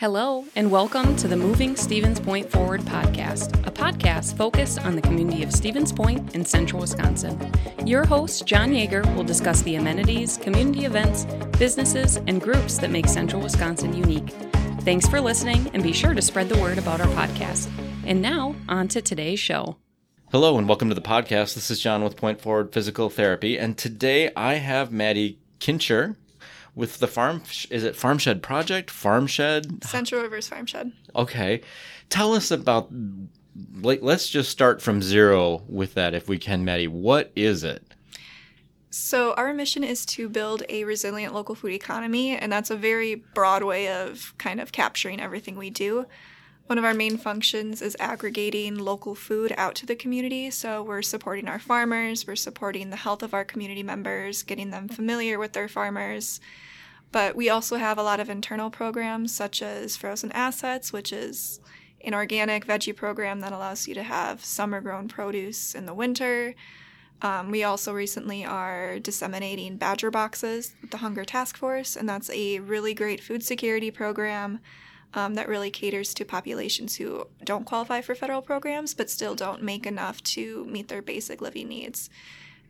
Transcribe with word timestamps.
Hello, 0.00 0.44
and 0.54 0.70
welcome 0.70 1.16
to 1.16 1.26
the 1.26 1.36
Moving 1.36 1.74
Stevens 1.74 2.20
Point 2.20 2.48
Forward 2.48 2.82
podcast, 2.82 3.66
a 3.66 3.70
podcast 3.72 4.36
focused 4.36 4.78
on 4.84 4.94
the 4.94 5.02
community 5.02 5.42
of 5.42 5.52
Stevens 5.52 5.90
Point 5.90 6.36
in 6.36 6.44
central 6.44 6.82
Wisconsin. 6.82 7.52
Your 7.84 8.04
host, 8.04 8.46
John 8.46 8.70
Yeager, 8.70 9.04
will 9.16 9.24
discuss 9.24 9.60
the 9.62 9.74
amenities, 9.74 10.36
community 10.36 10.84
events, 10.84 11.24
businesses, 11.58 12.14
and 12.28 12.40
groups 12.40 12.78
that 12.78 12.92
make 12.92 13.08
central 13.08 13.42
Wisconsin 13.42 13.92
unique. 13.92 14.30
Thanks 14.82 15.08
for 15.08 15.20
listening, 15.20 15.68
and 15.74 15.82
be 15.82 15.92
sure 15.92 16.14
to 16.14 16.22
spread 16.22 16.48
the 16.48 16.60
word 16.62 16.78
about 16.78 17.00
our 17.00 17.08
podcast. 17.08 17.68
And 18.06 18.22
now, 18.22 18.54
on 18.68 18.86
to 18.88 19.02
today's 19.02 19.40
show. 19.40 19.78
Hello, 20.30 20.58
and 20.58 20.68
welcome 20.68 20.90
to 20.90 20.94
the 20.94 21.00
podcast. 21.00 21.56
This 21.56 21.72
is 21.72 21.80
John 21.80 22.04
with 22.04 22.16
Point 22.16 22.40
Forward 22.40 22.72
Physical 22.72 23.10
Therapy, 23.10 23.58
and 23.58 23.76
today 23.76 24.30
I 24.36 24.54
have 24.54 24.92
Maddie 24.92 25.40
Kincher 25.58 26.14
with 26.78 27.00
the 27.00 27.08
farm 27.08 27.42
is 27.70 27.82
it 27.82 27.96
farm 27.96 28.18
shed 28.18 28.40
project? 28.40 28.88
Farm 28.88 29.26
shed? 29.26 29.82
Central 29.84 30.22
rivers 30.22 30.46
farm 30.46 30.64
shed. 30.64 30.92
Okay. 31.14 31.60
Tell 32.08 32.34
us 32.34 32.52
about 32.52 32.88
like 33.74 34.00
let's 34.00 34.28
just 34.28 34.48
start 34.48 34.80
from 34.80 35.02
zero 35.02 35.64
with 35.68 35.94
that 35.94 36.14
if 36.14 36.28
we 36.28 36.38
can 36.38 36.64
maddie. 36.64 36.86
What 36.86 37.32
is 37.34 37.64
it? 37.64 37.82
So 38.90 39.34
our 39.34 39.52
mission 39.52 39.82
is 39.82 40.06
to 40.06 40.28
build 40.28 40.62
a 40.68 40.84
resilient 40.84 41.34
local 41.34 41.56
food 41.56 41.72
economy 41.72 42.36
and 42.36 42.50
that's 42.50 42.70
a 42.70 42.76
very 42.76 43.16
broad 43.16 43.64
way 43.64 43.88
of 43.88 44.32
kind 44.38 44.60
of 44.60 44.70
capturing 44.70 45.20
everything 45.20 45.56
we 45.56 45.70
do. 45.70 46.06
One 46.68 46.76
of 46.76 46.84
our 46.84 46.92
main 46.92 47.16
functions 47.16 47.80
is 47.80 47.96
aggregating 47.98 48.76
local 48.76 49.14
food 49.14 49.54
out 49.56 49.74
to 49.76 49.86
the 49.86 49.96
community. 49.96 50.50
So 50.50 50.82
we're 50.82 51.00
supporting 51.00 51.48
our 51.48 51.58
farmers, 51.58 52.26
we're 52.26 52.36
supporting 52.36 52.90
the 52.90 52.96
health 52.96 53.22
of 53.22 53.32
our 53.32 53.44
community 53.44 53.82
members, 53.82 54.42
getting 54.42 54.70
them 54.70 54.86
familiar 54.86 55.38
with 55.38 55.54
their 55.54 55.66
farmers, 55.66 56.40
but 57.12 57.36
we 57.36 57.48
also 57.48 57.76
have 57.76 57.98
a 57.98 58.02
lot 58.02 58.20
of 58.20 58.28
internal 58.28 58.70
programs 58.70 59.34
such 59.34 59.62
as 59.62 59.96
Frozen 59.96 60.32
Assets, 60.32 60.92
which 60.92 61.12
is 61.12 61.60
an 62.04 62.14
organic 62.14 62.66
veggie 62.66 62.94
program 62.94 63.40
that 63.40 63.52
allows 63.52 63.88
you 63.88 63.94
to 63.94 64.02
have 64.02 64.44
summer 64.44 64.80
grown 64.80 65.08
produce 65.08 65.74
in 65.74 65.86
the 65.86 65.94
winter. 65.94 66.54
Um, 67.20 67.50
we 67.50 67.64
also 67.64 67.92
recently 67.92 68.44
are 68.44 69.00
disseminating 69.00 69.76
badger 69.76 70.10
boxes 70.10 70.74
with 70.80 70.92
the 70.92 70.98
Hunger 70.98 71.24
Task 71.24 71.56
Force, 71.56 71.96
and 71.96 72.08
that's 72.08 72.30
a 72.30 72.60
really 72.60 72.94
great 72.94 73.20
food 73.20 73.42
security 73.42 73.90
program 73.90 74.60
um, 75.14 75.34
that 75.34 75.48
really 75.48 75.70
caters 75.70 76.14
to 76.14 76.24
populations 76.24 76.96
who 76.96 77.26
don't 77.42 77.64
qualify 77.64 78.00
for 78.00 78.14
federal 78.14 78.42
programs 78.42 78.94
but 78.94 79.10
still 79.10 79.34
don't 79.34 79.62
make 79.62 79.86
enough 79.86 80.22
to 80.22 80.64
meet 80.66 80.88
their 80.88 81.02
basic 81.02 81.40
living 81.40 81.68
needs. 81.68 82.10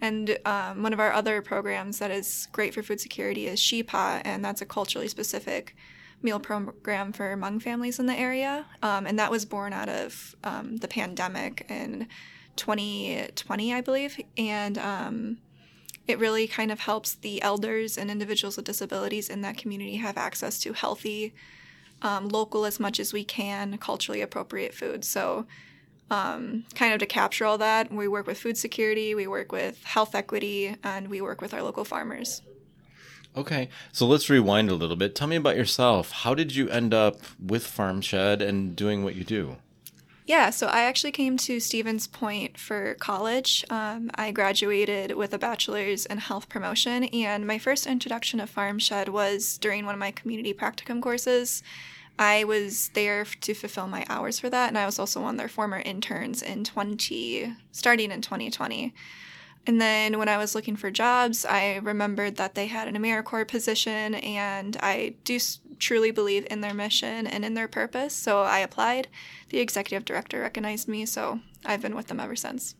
And 0.00 0.38
um, 0.44 0.82
one 0.82 0.92
of 0.92 1.00
our 1.00 1.12
other 1.12 1.42
programs 1.42 1.98
that 1.98 2.10
is 2.10 2.48
great 2.52 2.72
for 2.74 2.82
food 2.82 3.00
security 3.00 3.46
is 3.46 3.58
SHEPA, 3.58 4.22
and 4.24 4.44
that's 4.44 4.62
a 4.62 4.66
culturally 4.66 5.08
specific 5.08 5.74
meal 6.22 6.40
program 6.40 7.12
for 7.12 7.36
Hmong 7.36 7.62
families 7.62 7.98
in 7.98 8.06
the 8.06 8.14
area. 8.14 8.66
Um, 8.82 9.06
and 9.06 9.18
that 9.18 9.30
was 9.30 9.44
born 9.44 9.72
out 9.72 9.88
of 9.88 10.34
um, 10.44 10.76
the 10.78 10.88
pandemic 10.88 11.66
in 11.68 12.08
2020, 12.56 13.74
I 13.74 13.80
believe. 13.80 14.20
And 14.36 14.78
um, 14.78 15.38
it 16.06 16.18
really 16.18 16.46
kind 16.46 16.72
of 16.72 16.80
helps 16.80 17.14
the 17.14 17.40
elders 17.42 17.96
and 17.98 18.10
individuals 18.10 18.56
with 18.56 18.66
disabilities 18.66 19.28
in 19.28 19.42
that 19.42 19.56
community 19.56 19.96
have 19.96 20.16
access 20.16 20.58
to 20.60 20.72
healthy, 20.72 21.34
um, 22.02 22.28
local 22.28 22.64
as 22.64 22.80
much 22.80 22.98
as 22.98 23.12
we 23.12 23.24
can, 23.24 23.78
culturally 23.78 24.20
appropriate 24.20 24.74
food. 24.74 25.04
So 25.04 25.46
um, 26.10 26.64
kind 26.74 26.92
of 26.92 27.00
to 27.00 27.06
capture 27.06 27.44
all 27.44 27.58
that. 27.58 27.92
We 27.92 28.08
work 28.08 28.26
with 28.26 28.38
food 28.38 28.56
security, 28.56 29.14
we 29.14 29.26
work 29.26 29.52
with 29.52 29.82
health 29.84 30.14
equity, 30.14 30.76
and 30.82 31.08
we 31.08 31.20
work 31.20 31.40
with 31.40 31.54
our 31.54 31.62
local 31.62 31.84
farmers. 31.84 32.42
Okay, 33.36 33.68
so 33.92 34.06
let's 34.06 34.30
rewind 34.30 34.70
a 34.70 34.74
little 34.74 34.96
bit. 34.96 35.14
Tell 35.14 35.28
me 35.28 35.36
about 35.36 35.56
yourself. 35.56 36.10
How 36.10 36.34
did 36.34 36.56
you 36.56 36.68
end 36.70 36.92
up 36.92 37.20
with 37.38 37.66
Farm 37.66 38.00
Shed 38.00 38.42
and 38.42 38.74
doing 38.74 39.04
what 39.04 39.14
you 39.14 39.22
do? 39.22 39.56
Yeah, 40.28 40.50
so 40.50 40.66
I 40.66 40.82
actually 40.82 41.12
came 41.12 41.38
to 41.38 41.58
Stevens 41.58 42.06
Point 42.06 42.58
for 42.58 42.94
college. 42.96 43.64
Um, 43.70 44.10
I 44.14 44.30
graduated 44.30 45.12
with 45.16 45.32
a 45.32 45.38
bachelor's 45.38 46.04
in 46.04 46.18
health 46.18 46.50
promotion, 46.50 47.04
and 47.04 47.46
my 47.46 47.58
first 47.58 47.86
introduction 47.86 48.38
to 48.40 48.46
Farm 48.46 48.78
Shed 48.78 49.08
was 49.08 49.56
during 49.56 49.86
one 49.86 49.94
of 49.94 49.98
my 49.98 50.10
community 50.10 50.52
practicum 50.52 51.00
courses. 51.00 51.62
I 52.18 52.44
was 52.44 52.90
there 52.94 53.24
to 53.24 53.54
fulfill 53.54 53.86
my 53.86 54.04
hours 54.08 54.40
for 54.40 54.50
that, 54.50 54.68
and 54.68 54.76
I 54.76 54.86
was 54.86 54.98
also 54.98 55.20
one 55.20 55.34
of 55.34 55.38
their 55.38 55.48
former 55.48 55.78
interns 55.78 56.42
in 56.42 56.64
20, 56.64 57.54
starting 57.70 58.10
in 58.10 58.20
2020. 58.20 58.92
And 59.66 59.80
then 59.80 60.18
when 60.18 60.28
I 60.28 60.38
was 60.38 60.54
looking 60.54 60.76
for 60.76 60.90
jobs, 60.90 61.44
I 61.44 61.76
remembered 61.76 62.36
that 62.36 62.54
they 62.54 62.66
had 62.66 62.88
an 62.88 62.96
AmeriCorps 62.96 63.48
position, 63.48 64.14
and 64.14 64.76
I 64.80 65.14
do 65.24 65.38
truly 65.78 66.10
believe 66.10 66.46
in 66.50 66.60
their 66.60 66.74
mission 66.74 67.26
and 67.26 67.44
in 67.44 67.54
their 67.54 67.68
purpose. 67.68 68.14
So 68.14 68.42
I 68.42 68.60
applied. 68.60 69.08
The 69.50 69.60
executive 69.60 70.04
director 70.04 70.40
recognized 70.40 70.88
me, 70.88 71.06
so 71.06 71.40
I've 71.64 71.82
been 71.82 71.94
with 71.94 72.08
them 72.08 72.18
ever 72.18 72.34
since. 72.34 72.74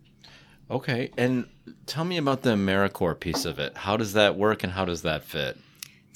Okay, 0.71 1.11
and 1.17 1.47
tell 1.87 2.05
me 2.05 2.17
about 2.17 2.43
the 2.43 2.55
AmeriCorps 2.55 3.21
piece 3.21 3.45
of 3.45 3.59
it. 3.59 3.77
How 3.77 3.97
does 3.97 4.15
that 4.15 4.37
work, 4.37 4.65
and 4.65 4.73
how 4.73 4.85
does 4.85 5.03
that 5.03 5.25
fit? 5.25 5.59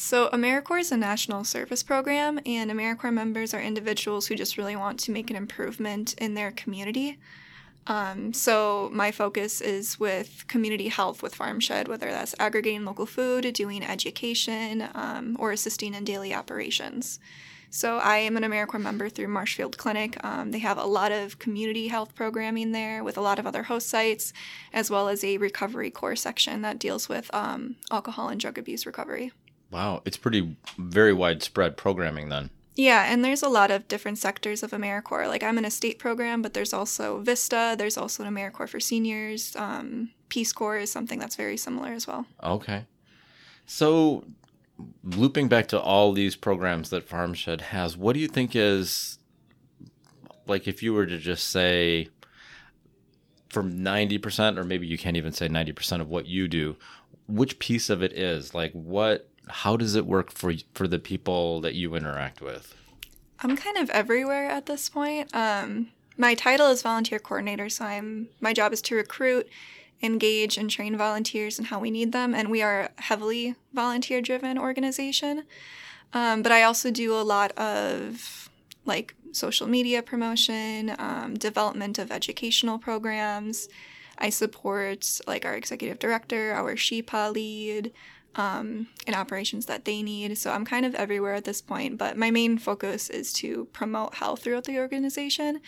So, 0.04 0.28
AmeriCorps 0.30 0.80
is 0.80 0.92
a 0.92 0.96
national 0.96 1.44
service 1.44 1.84
program, 1.84 2.40
and 2.44 2.72
AmeriCorps 2.72 3.14
members 3.14 3.54
are 3.54 3.62
individuals 3.62 4.26
who 4.26 4.34
just 4.34 4.58
really 4.58 4.74
want 4.74 4.98
to 4.98 5.12
make 5.12 5.30
an 5.30 5.36
improvement 5.36 6.14
in 6.14 6.34
their 6.34 6.50
community. 6.50 7.20
Um, 7.86 8.32
so, 8.32 8.90
my 8.92 9.12
focus 9.12 9.60
is 9.60 10.00
with 10.00 10.44
community 10.48 10.88
health 10.88 11.22
with 11.22 11.38
FarmShed, 11.38 11.86
whether 11.86 12.10
that's 12.10 12.34
aggregating 12.40 12.84
local 12.84 13.06
food, 13.06 13.54
doing 13.54 13.84
education, 13.84 14.88
um, 14.92 15.36
or 15.38 15.52
assisting 15.52 15.94
in 15.94 16.02
daily 16.02 16.34
operations. 16.34 17.20
So, 17.70 17.98
I 17.98 18.16
am 18.16 18.36
an 18.36 18.42
AmeriCorps 18.42 18.82
member 18.82 19.08
through 19.08 19.28
Marshfield 19.28 19.78
Clinic. 19.78 20.22
Um, 20.24 20.50
they 20.50 20.58
have 20.58 20.78
a 20.78 20.84
lot 20.84 21.12
of 21.12 21.38
community 21.38 21.86
health 21.86 22.16
programming 22.16 22.72
there 22.72 23.04
with 23.04 23.16
a 23.16 23.22
lot 23.22 23.38
of 23.38 23.46
other 23.46 23.62
host 23.62 23.88
sites, 23.88 24.32
as 24.72 24.90
well 24.90 25.08
as 25.08 25.22
a 25.22 25.36
recovery 25.36 25.92
corps 25.92 26.16
section 26.16 26.62
that 26.62 26.80
deals 26.80 27.08
with 27.08 27.32
um, 27.32 27.76
alcohol 27.92 28.30
and 28.30 28.40
drug 28.40 28.58
abuse 28.58 28.84
recovery. 28.84 29.30
Wow, 29.72 30.03
it's 30.05 30.19
pretty 30.19 30.56
very 30.77 31.15
widespread 31.15 31.77
programming 31.78 32.28
then. 32.28 32.50
Yeah, 32.77 33.10
and 33.10 33.25
there's 33.25 33.43
a 33.43 33.49
lot 33.49 33.71
of 33.71 33.88
different 33.88 34.19
sectors 34.19 34.62
of 34.62 34.71
AmeriCorps. 34.71 35.28
Like 35.28 35.43
I'm 35.43 35.59
in 35.59 35.65
a 35.65 35.71
state 35.71 35.99
program, 35.99 36.43
but 36.43 36.55
there's 36.55 36.72
also 36.72 37.21
Vista. 37.21 37.75
There's 37.77 37.97
also 37.97 38.22
an 38.22 38.34
AmeriCorps 38.34 38.69
for 38.69 38.81
seniors. 38.81 39.56
Um, 39.56 40.11
Peace 40.28 40.53
Corps 40.53 40.77
is 40.77 40.93
something 40.93 41.19
that's 41.19 41.37
very 41.37 41.56
similar 41.56 41.93
as 41.93 42.06
well. 42.06 42.27
Okay, 42.43 42.84
so 43.66 44.25
looping 45.03 45.49
back 45.49 45.69
to 45.69 45.81
all 45.81 46.12
these 46.12 46.37
programs 46.37 46.91
that 46.91 47.09
Farmshed 47.09 47.61
has, 47.61 47.97
what 47.97 48.12
do 48.12 48.21
you 48.21 48.28
think 48.28 48.55
is 48.55 49.19
like 50.47 50.69
if 50.69 50.82
you 50.82 50.93
were 50.93 51.06
to 51.06 51.19
just 51.19 51.49
say 51.49 52.09
from 53.49 53.78
90% 53.78 54.59
or 54.59 54.65
maybe 54.65 54.87
you 54.87 54.99
can't 54.99 55.16
even 55.16 55.32
say 55.32 55.47
90% 55.47 56.00
of 56.00 56.09
what 56.09 56.27
you 56.27 56.49
do 56.49 56.77
which 57.28 57.59
piece 57.59 57.88
of 57.91 58.03
it 58.03 58.12
is 58.12 58.55
like 58.55 58.72
what 58.72 59.28
how 59.52 59.76
does 59.76 59.94
it 59.94 60.06
work 60.06 60.32
for 60.32 60.54
for 60.74 60.88
the 60.88 60.98
people 60.98 61.60
that 61.60 61.74
you 61.74 61.94
interact 61.94 62.40
with? 62.40 62.74
I'm 63.40 63.56
kind 63.56 63.76
of 63.76 63.90
everywhere 63.90 64.48
at 64.48 64.66
this 64.66 64.88
point. 64.88 65.34
Um, 65.34 65.88
my 66.16 66.34
title 66.34 66.68
is 66.68 66.82
volunteer 66.82 67.18
coordinator, 67.18 67.68
so 67.68 67.84
I'm 67.84 68.28
my 68.40 68.52
job 68.52 68.72
is 68.72 68.82
to 68.82 68.94
recruit, 68.94 69.48
engage, 70.02 70.56
and 70.56 70.70
train 70.70 70.96
volunteers 70.96 71.58
and 71.58 71.68
how 71.68 71.78
we 71.80 71.90
need 71.90 72.12
them. 72.12 72.34
And 72.34 72.50
we 72.50 72.62
are 72.62 72.90
a 72.96 73.02
heavily 73.02 73.54
volunteer 73.72 74.20
driven 74.20 74.58
organization. 74.58 75.44
Um, 76.12 76.42
but 76.42 76.52
I 76.52 76.62
also 76.62 76.90
do 76.90 77.14
a 77.14 77.22
lot 77.22 77.52
of 77.52 78.50
like 78.84 79.14
social 79.32 79.66
media 79.66 80.02
promotion, 80.02 80.94
um, 80.98 81.34
development 81.34 81.98
of 81.98 82.10
educational 82.10 82.78
programs. 82.78 83.69
I 84.19 84.30
support 84.30 85.20
like 85.26 85.44
our 85.44 85.54
executive 85.54 85.98
director, 85.98 86.52
our 86.52 86.74
SHEPA 86.74 87.32
lead, 87.32 87.92
um, 88.34 88.88
and 89.06 89.15
operations 89.15 89.66
that 89.66 89.84
they 89.84 90.03
need. 90.03 90.37
So 90.38 90.50
I'm 90.50 90.65
kind 90.65 90.87
of 90.87 90.94
everywhere 90.94 91.34
at 91.34 91.44
this 91.44 91.60
point, 91.60 91.98
but 91.98 92.16
my 92.16 92.31
main 92.31 92.59
focus 92.59 93.10
is 93.10 93.32
to 93.34 93.66
promote 93.66 94.15
health 94.15 94.43
throughout 94.43 94.64
the 94.64 94.79
organization 94.79 95.61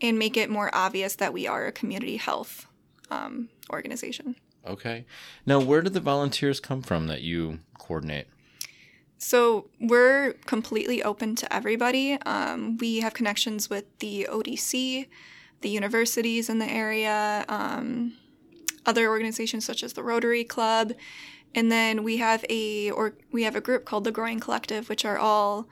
and 0.00 0.18
make 0.18 0.36
it 0.36 0.50
more 0.50 0.70
obvious 0.72 1.16
that 1.16 1.32
we 1.32 1.46
are 1.46 1.66
a 1.66 1.72
community 1.72 2.16
health 2.16 2.66
um, 3.10 3.48
organization. 3.72 4.36
Okay. 4.66 5.04
Now, 5.44 5.60
where 5.60 5.82
do 5.82 5.90
the 5.90 6.00
volunteers 6.00 6.60
come 6.60 6.82
from 6.82 7.08
that 7.08 7.22
you 7.22 7.58
coordinate? 7.78 8.26
So 9.18 9.68
we're 9.80 10.34
completely 10.46 11.02
open 11.02 11.36
to 11.36 11.52
everybody. 11.54 12.14
Um, 12.22 12.76
we 12.78 13.00
have 13.00 13.14
connections 13.14 13.70
with 13.70 13.84
the 13.98 14.26
ODC, 14.30 15.06
the 15.60 15.68
universities 15.68 16.48
in 16.48 16.58
the 16.58 16.68
area, 16.68 17.44
um, 17.48 18.14
other 18.84 19.08
organizations 19.08 19.64
such 19.64 19.84
as 19.84 19.92
the 19.92 20.02
Rotary 20.02 20.42
Club, 20.42 20.92
and 21.54 21.70
then 21.70 22.02
we 22.02 22.18
have 22.18 22.44
a 22.48 22.90
or 22.90 23.14
we 23.30 23.42
have 23.44 23.56
a 23.56 23.60
group 23.60 23.84
called 23.84 24.04
the 24.04 24.12
Growing 24.12 24.40
Collective, 24.40 24.88
which 24.88 25.04
are 25.04 25.18
all 25.18 25.68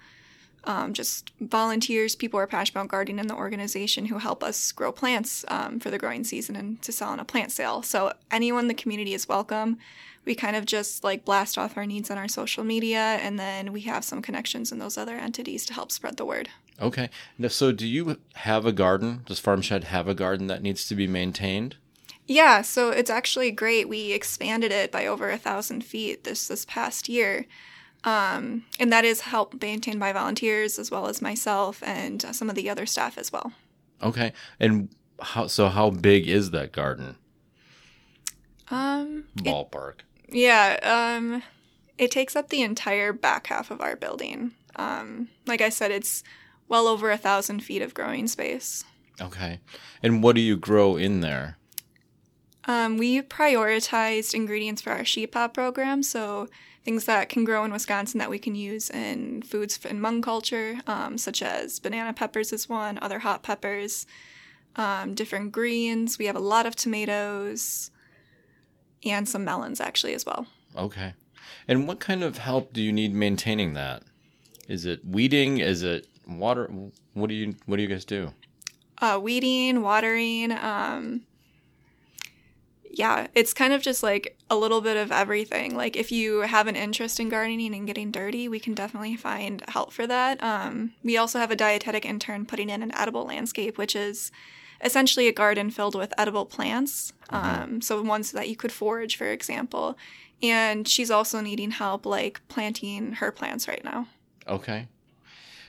um, 0.64 0.92
just 0.92 1.32
volunteers, 1.40 2.14
people 2.14 2.38
who 2.38 2.42
are 2.42 2.46
passionate 2.46 2.80
about 2.80 2.90
gardening 2.90 3.18
in 3.18 3.26
the 3.26 3.34
organization 3.34 4.06
who 4.06 4.18
help 4.18 4.44
us 4.44 4.72
grow 4.72 4.92
plants 4.92 5.44
um, 5.48 5.80
for 5.80 5.90
the 5.90 5.98
growing 5.98 6.24
season 6.24 6.56
and 6.56 6.82
to 6.82 6.92
sell 6.92 7.08
on 7.08 7.20
a 7.20 7.24
plant 7.24 7.50
sale. 7.52 7.82
So 7.82 8.12
anyone 8.30 8.64
in 8.64 8.68
the 8.68 8.74
community 8.74 9.14
is 9.14 9.28
welcome. 9.28 9.78
We 10.26 10.34
kind 10.34 10.54
of 10.54 10.66
just 10.66 11.02
like 11.02 11.24
blast 11.24 11.56
off 11.56 11.78
our 11.78 11.86
needs 11.86 12.10
on 12.10 12.18
our 12.18 12.28
social 12.28 12.62
media, 12.62 12.98
and 12.98 13.38
then 13.38 13.72
we 13.72 13.80
have 13.82 14.04
some 14.04 14.20
connections 14.20 14.70
in 14.70 14.78
those 14.78 14.98
other 14.98 15.16
entities 15.16 15.64
to 15.66 15.74
help 15.74 15.90
spread 15.90 16.18
the 16.18 16.26
word. 16.26 16.50
Okay. 16.80 17.08
Now, 17.38 17.48
so 17.48 17.72
do 17.72 17.86
you 17.86 18.18
have 18.34 18.66
a 18.66 18.72
garden? 18.72 19.22
Does 19.24 19.40
Farmshed 19.40 19.84
have 19.84 20.08
a 20.08 20.14
garden 20.14 20.46
that 20.48 20.62
needs 20.62 20.86
to 20.88 20.94
be 20.94 21.06
maintained? 21.06 21.76
Yeah, 22.30 22.62
so 22.62 22.90
it's 22.90 23.10
actually 23.10 23.50
great. 23.50 23.88
We 23.88 24.12
expanded 24.12 24.70
it 24.70 24.92
by 24.92 25.04
over 25.04 25.30
a 25.30 25.36
thousand 25.36 25.82
feet 25.84 26.22
this 26.22 26.46
this 26.46 26.64
past 26.64 27.08
year. 27.08 27.46
Um, 28.04 28.64
and 28.78 28.92
that 28.92 29.04
is 29.04 29.22
helped 29.22 29.60
maintained 29.60 29.98
by 29.98 30.12
volunteers 30.12 30.78
as 30.78 30.92
well 30.92 31.08
as 31.08 31.20
myself 31.20 31.82
and 31.82 32.24
uh, 32.24 32.32
some 32.32 32.48
of 32.48 32.54
the 32.54 32.70
other 32.70 32.86
staff 32.86 33.18
as 33.18 33.32
well. 33.32 33.52
Okay. 34.00 34.32
And 34.60 34.90
how 35.20 35.48
so 35.48 35.66
how 35.68 35.90
big 35.90 36.28
is 36.28 36.52
that 36.52 36.70
garden? 36.70 37.16
Um 38.70 39.24
it- 39.36 39.44
Ballpark. 39.44 40.00
yeah, 40.28 40.78
um 41.18 41.42
it 41.98 42.12
takes 42.12 42.36
up 42.36 42.48
the 42.48 42.62
entire 42.62 43.12
back 43.12 43.48
half 43.48 43.72
of 43.72 43.80
our 43.80 43.96
building. 43.96 44.52
Um 44.76 45.28
like 45.48 45.60
I 45.60 45.68
said, 45.68 45.90
it's 45.90 46.22
well 46.68 46.86
over 46.86 47.10
a 47.10 47.18
thousand 47.18 47.64
feet 47.64 47.82
of 47.82 47.92
growing 47.92 48.28
space. 48.28 48.84
Okay. 49.20 49.58
And 50.00 50.22
what 50.22 50.36
do 50.36 50.40
you 50.40 50.56
grow 50.56 50.96
in 50.96 51.20
there? 51.22 51.56
Um, 52.66 52.98
we 52.98 53.22
prioritized 53.22 54.34
ingredients 54.34 54.82
for 54.82 54.90
our 54.90 55.04
sheep 55.04 55.34
hop 55.34 55.54
program, 55.54 56.02
so 56.02 56.48
things 56.84 57.04
that 57.06 57.28
can 57.28 57.44
grow 57.44 57.64
in 57.64 57.72
Wisconsin 57.72 58.18
that 58.18 58.30
we 58.30 58.38
can 58.38 58.54
use 58.54 58.90
in 58.90 59.42
foods 59.42 59.78
in 59.84 60.00
Hmong 60.00 60.22
culture, 60.22 60.78
um, 60.86 61.18
such 61.18 61.42
as 61.42 61.78
banana 61.78 62.12
peppers 62.12 62.52
is 62.52 62.68
one, 62.68 62.98
other 63.02 63.20
hot 63.20 63.42
peppers, 63.42 64.06
um, 64.76 65.14
different 65.14 65.52
greens. 65.52 66.18
We 66.18 66.26
have 66.26 66.36
a 66.36 66.40
lot 66.40 66.66
of 66.66 66.76
tomatoes 66.76 67.90
and 69.04 69.28
some 69.28 69.44
melons 69.44 69.80
actually 69.80 70.14
as 70.14 70.26
well. 70.26 70.46
Okay. 70.76 71.14
And 71.66 71.88
what 71.88 72.00
kind 72.00 72.22
of 72.22 72.38
help 72.38 72.72
do 72.72 72.82
you 72.82 72.92
need 72.92 73.14
maintaining 73.14 73.74
that? 73.74 74.02
Is 74.68 74.84
it 74.84 75.04
weeding? 75.04 75.58
Is 75.58 75.82
it 75.82 76.06
water? 76.28 76.70
What 77.14 77.28
do 77.28 77.34
you 77.34 77.54
what 77.66 77.76
do 77.76 77.82
you 77.82 77.88
guys 77.88 78.04
do? 78.04 78.32
uh, 79.00 79.18
weeding, 79.22 79.82
watering. 79.82 80.52
Um, 80.52 81.22
yeah, 83.00 83.28
it's 83.34 83.54
kind 83.54 83.72
of 83.72 83.80
just 83.80 84.02
like 84.02 84.36
a 84.50 84.56
little 84.56 84.82
bit 84.82 84.98
of 84.98 85.10
everything. 85.10 85.74
Like 85.74 85.96
if 85.96 86.12
you 86.12 86.40
have 86.40 86.66
an 86.66 86.76
interest 86.76 87.18
in 87.18 87.30
gardening 87.30 87.74
and 87.74 87.86
getting 87.86 88.10
dirty, 88.10 88.46
we 88.46 88.60
can 88.60 88.74
definitely 88.74 89.16
find 89.16 89.62
help 89.68 89.90
for 89.90 90.06
that. 90.06 90.42
Um, 90.42 90.92
we 91.02 91.16
also 91.16 91.38
have 91.38 91.50
a 91.50 91.56
dietetic 91.56 92.04
intern 92.04 92.44
putting 92.44 92.68
in 92.68 92.82
an 92.82 92.94
edible 92.94 93.24
landscape, 93.24 93.78
which 93.78 93.96
is 93.96 94.30
essentially 94.84 95.28
a 95.28 95.32
garden 95.32 95.70
filled 95.70 95.94
with 95.94 96.12
edible 96.18 96.44
plants. 96.44 97.14
Um, 97.30 97.80
so 97.80 98.02
ones 98.02 98.32
that 98.32 98.50
you 98.50 98.56
could 98.56 98.70
forage, 98.70 99.16
for 99.16 99.28
example. 99.28 99.96
And 100.42 100.86
she's 100.86 101.10
also 101.10 101.40
needing 101.40 101.70
help 101.70 102.04
like 102.04 102.42
planting 102.48 103.12
her 103.14 103.32
plants 103.32 103.66
right 103.66 103.82
now. 103.82 104.08
Okay. 104.46 104.88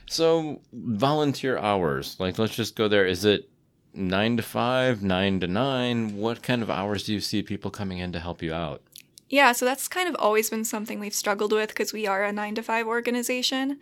So 0.04 0.60
volunteer 0.74 1.56
hours, 1.56 2.16
like 2.18 2.38
let's 2.38 2.54
just 2.54 2.76
go 2.76 2.88
there. 2.88 3.06
Is 3.06 3.24
it 3.24 3.48
nine 3.94 4.36
to 4.36 4.42
five, 4.42 5.02
nine 5.02 5.40
to 5.40 5.46
nine? 5.46 6.16
What 6.16 6.42
kind 6.42 6.62
of 6.62 6.70
hours 6.70 7.04
do 7.04 7.12
you 7.12 7.20
see 7.20 7.42
people 7.42 7.70
coming 7.70 7.98
in 7.98 8.12
to 8.12 8.20
help 8.20 8.42
you 8.42 8.52
out? 8.52 8.82
Yeah, 9.28 9.52
so 9.52 9.64
that's 9.64 9.88
kind 9.88 10.08
of 10.08 10.14
always 10.16 10.50
been 10.50 10.64
something 10.64 11.00
we've 11.00 11.14
struggled 11.14 11.52
with 11.52 11.68
because 11.68 11.92
we 11.92 12.06
are 12.06 12.22
a 12.22 12.32
nine 12.32 12.54
to 12.56 12.62
five 12.62 12.86
organization. 12.86 13.78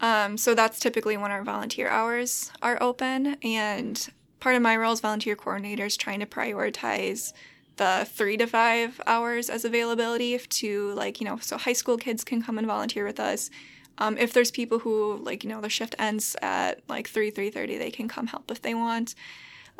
Um, 0.00 0.36
so 0.36 0.54
that's 0.54 0.78
typically 0.78 1.16
when 1.16 1.30
our 1.30 1.42
volunteer 1.42 1.88
hours 1.88 2.50
are 2.62 2.82
open. 2.82 3.36
And 3.42 4.08
part 4.40 4.56
of 4.56 4.62
my 4.62 4.76
role 4.76 4.92
as 4.92 5.00
volunteer 5.00 5.36
coordinator 5.36 5.86
is 5.86 5.96
trying 5.96 6.20
to 6.20 6.26
prioritize 6.26 7.32
the 7.76 8.06
three 8.10 8.36
to 8.36 8.46
five 8.46 9.00
hours 9.06 9.48
as 9.48 9.64
availability 9.64 10.36
to 10.38 10.92
like, 10.92 11.20
you 11.20 11.26
know, 11.26 11.38
so 11.38 11.56
high 11.56 11.72
school 11.72 11.96
kids 11.96 12.24
can 12.24 12.42
come 12.42 12.58
and 12.58 12.66
volunteer 12.66 13.04
with 13.06 13.20
us. 13.20 13.50
Um, 13.98 14.16
if 14.18 14.32
there's 14.32 14.50
people 14.50 14.78
who 14.78 15.16
like, 15.16 15.44
you 15.44 15.50
know, 15.50 15.60
their 15.60 15.70
shift 15.70 15.94
ends 15.98 16.36
at 16.42 16.80
like 16.88 17.08
three, 17.08 17.30
three 17.30 17.50
thirty, 17.50 17.78
they 17.78 17.90
can 17.90 18.08
come 18.08 18.26
help 18.26 18.50
if 18.50 18.62
they 18.62 18.74
want. 18.74 19.14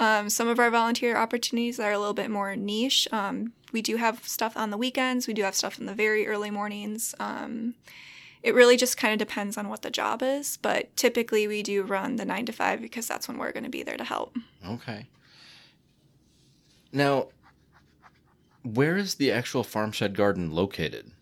Um, 0.00 0.30
some 0.30 0.48
of 0.48 0.58
our 0.58 0.70
volunteer 0.70 1.16
opportunities 1.16 1.78
are 1.78 1.92
a 1.92 1.98
little 1.98 2.14
bit 2.14 2.30
more 2.30 2.56
niche. 2.56 3.06
Um, 3.12 3.52
we 3.70 3.82
do 3.82 3.96
have 3.96 4.26
stuff 4.26 4.56
on 4.56 4.70
the 4.70 4.78
weekends. 4.78 5.26
We 5.26 5.34
do 5.34 5.42
have 5.42 5.54
stuff 5.54 5.78
in 5.78 5.84
the 5.84 5.94
very 5.94 6.26
early 6.26 6.50
mornings. 6.50 7.14
Um, 7.20 7.74
it 8.42 8.54
really 8.54 8.78
just 8.78 8.96
kind 8.96 9.12
of 9.12 9.18
depends 9.18 9.58
on 9.58 9.68
what 9.68 9.82
the 9.82 9.90
job 9.90 10.22
is, 10.22 10.56
but 10.56 10.96
typically 10.96 11.46
we 11.46 11.62
do 11.62 11.82
run 11.82 12.16
the 12.16 12.24
nine 12.24 12.46
to 12.46 12.52
five 12.52 12.80
because 12.80 13.06
that's 13.06 13.28
when 13.28 13.36
we're 13.36 13.52
going 13.52 13.64
to 13.64 13.70
be 13.70 13.82
there 13.82 13.98
to 13.98 14.04
help. 14.04 14.34
Okay. 14.66 15.06
Now, 16.92 17.28
where 18.62 18.96
is 18.96 19.16
the 19.16 19.30
actual 19.30 19.62
farm 19.62 19.92
shed 19.92 20.16
garden 20.16 20.50
located? 20.50 21.12